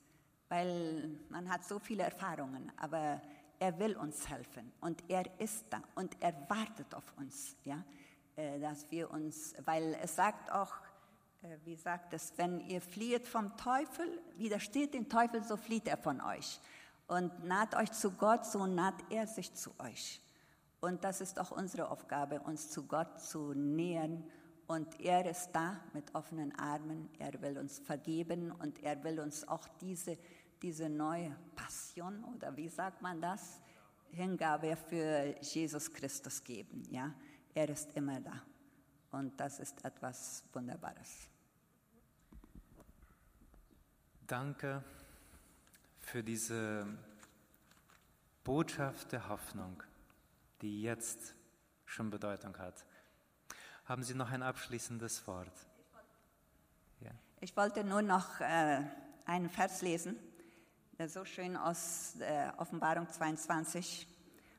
weil 0.50 1.20
man 1.30 1.48
hat 1.52 1.64
so 1.64 1.78
viele 1.78 2.04
Erfahrungen, 2.04 2.72
aber 2.78 3.22
er 3.60 3.80
will 3.80 3.96
uns 3.96 4.28
helfen 4.28 4.72
und 4.82 5.04
er 5.08 5.26
ist 5.40 5.66
da 5.70 5.82
und 5.96 6.16
er 6.20 6.34
wartet 6.50 6.94
auf 6.96 7.14
uns, 7.18 7.56
ja, 7.64 7.84
dass 8.36 8.90
wir 8.92 9.12
uns, 9.12 9.54
weil 9.66 9.98
es 10.02 10.16
sagt 10.16 10.52
auch, 10.52 10.74
äh, 11.42 11.58
wie 11.66 11.76
sagt 11.76 12.14
es, 12.14 12.34
wenn 12.38 12.60
ihr 12.62 12.82
flieht 12.82 13.28
vom 13.28 13.56
Teufel, 13.58 14.08
widersteht 14.38 14.94
dem 14.94 15.10
Teufel, 15.10 15.44
so 15.44 15.58
flieht 15.58 15.88
er 15.88 15.98
von 15.98 16.22
euch. 16.22 16.60
Und 17.08 17.44
naht 17.44 17.76
euch 17.76 17.92
zu 17.92 18.12
Gott, 18.12 18.46
so 18.46 18.66
naht 18.66 18.96
er 19.10 19.28
sich 19.28 19.54
zu 19.54 19.72
euch. 19.80 20.22
Und 20.80 21.04
das 21.04 21.22
ist 21.22 21.40
auch 21.40 21.52
unsere 21.52 21.90
Aufgabe, 21.90 22.40
uns 22.42 22.70
zu 22.70 22.84
Gott 22.88 23.22
zu 23.22 23.54
nähern. 23.54 24.24
Und 24.68 25.00
er 25.00 25.30
ist 25.30 25.52
da 25.52 25.80
mit 25.94 26.16
offenen 26.16 26.58
Armen. 26.58 27.10
Er 27.20 27.42
will 27.42 27.58
uns 27.58 27.80
vergeben 27.80 28.52
und 28.52 28.82
er 28.84 29.04
will 29.04 29.20
uns 29.20 29.48
auch 29.48 29.68
diese 29.82 30.18
diese 30.64 30.90
neue 30.90 31.36
Passion 31.56 32.24
oder 32.24 32.56
wie 32.56 32.70
sagt 32.70 33.02
man 33.02 33.22
das? 33.22 33.60
Hingabe 34.12 34.76
für 34.76 35.36
Jesus 35.42 35.92
Christus 35.92 36.42
geben. 36.44 36.84
Ja? 36.90 37.14
Er 37.54 37.70
ist 37.70 37.96
immer 37.96 38.20
da. 38.20 38.42
Und 39.12 39.40
das 39.40 39.60
ist 39.60 39.84
etwas 39.86 40.44
Wunderbares. 40.54 41.30
Danke 44.26 44.84
für 46.00 46.24
diese 46.24 46.88
Botschaft 48.44 49.12
der 49.12 49.30
Hoffnung, 49.30 49.84
die 50.62 50.82
jetzt 50.82 51.36
schon 51.86 52.10
Bedeutung 52.10 52.58
hat. 52.58 52.86
Haben 53.86 54.04
Sie 54.04 54.16
noch 54.16 54.32
ein 54.32 54.42
abschließendes 54.42 55.28
Wort? 55.28 55.54
Ja. 57.02 57.12
Ich 57.42 57.56
wollte 57.56 57.84
nur 57.84 58.02
noch 58.02 58.40
äh, 58.40 58.82
einen 59.26 59.50
Vers 59.50 59.82
lesen 59.82 60.18
so 61.08 61.26
schön 61.26 61.58
aus 61.58 62.16
äh, 62.20 62.50
Offenbarung 62.58 63.10
22. 63.10 64.08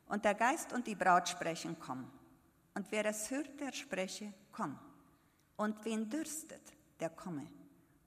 Und 0.08 0.24
der 0.24 0.34
Geist 0.34 0.72
und 0.72 0.86
die 0.86 0.94
Braut 0.94 1.28
sprechen, 1.28 1.76
komm. 1.78 2.10
Und 2.74 2.90
wer 2.90 3.06
es 3.06 3.30
hört, 3.30 3.60
der 3.60 3.72
spreche, 3.72 4.34
komm. 4.50 4.78
Und 5.56 5.84
wen 5.84 6.10
dürstet, 6.10 6.72
der 6.98 7.10
komme. 7.10 7.46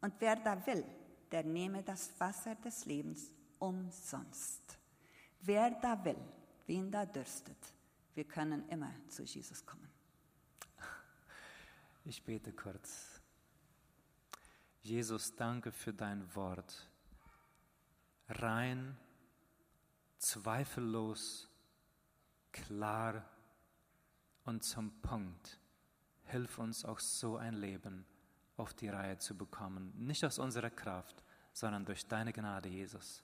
Und 0.01 0.13
wer 0.19 0.35
da 0.35 0.65
will, 0.67 0.85
der 1.31 1.43
nehme 1.43 1.83
das 1.83 2.19
Wasser 2.19 2.55
des 2.55 2.85
Lebens 2.85 3.31
umsonst. 3.59 4.77
Wer 5.41 5.71
da 5.71 6.03
will, 6.03 6.19
wen 6.65 6.91
da 6.91 7.05
dürstet, 7.05 7.57
wir 8.13 8.25
können 8.25 8.67
immer 8.69 8.93
zu 9.07 9.23
Jesus 9.23 9.65
kommen. 9.65 9.89
Ich 12.05 12.23
bete 12.23 12.53
kurz. 12.53 13.19
Jesus, 14.81 15.35
danke 15.35 15.73
für 15.73 15.93
dein 15.93 16.33
Wort. 16.35 16.89
Rein, 18.29 18.97
zweifellos, 20.17 21.49
klar 22.53 23.25
und 24.47 24.63
zum 24.63 24.91
Punkt. 25.01 25.59
Hilf 26.25 26.57
uns 26.57 26.83
auch 26.83 26.99
so 26.99 27.37
ein 27.37 27.53
Leben 27.53 28.05
auf 28.55 28.73
die 28.73 28.89
Reihe 28.89 29.17
zu 29.17 29.35
bekommen. 29.35 29.93
Nicht 29.97 30.25
aus 30.25 30.39
unserer 30.39 30.69
Kraft, 30.69 31.23
sondern 31.53 31.85
durch 31.85 32.05
deine 32.07 32.33
Gnade, 32.33 32.69
Jesus. 32.69 33.23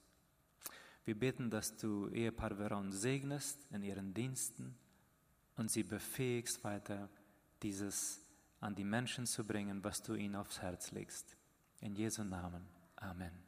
Wir 1.04 1.18
beten, 1.18 1.50
dass 1.50 1.76
du 1.76 2.08
Ehepaar 2.08 2.56
Veron 2.56 2.92
segnest 2.92 3.66
in 3.70 3.82
ihren 3.82 4.14
Diensten 4.14 4.74
und 5.56 5.70
sie 5.70 5.82
befähigst 5.82 6.62
weiter, 6.64 7.08
dieses 7.62 8.20
an 8.60 8.74
die 8.74 8.84
Menschen 8.84 9.26
zu 9.26 9.44
bringen, 9.44 9.84
was 9.84 10.02
du 10.02 10.14
ihnen 10.14 10.36
aufs 10.36 10.62
Herz 10.62 10.92
legst. 10.92 11.36
In 11.80 11.94
Jesu 11.94 12.24
Namen. 12.24 12.66
Amen. 12.96 13.43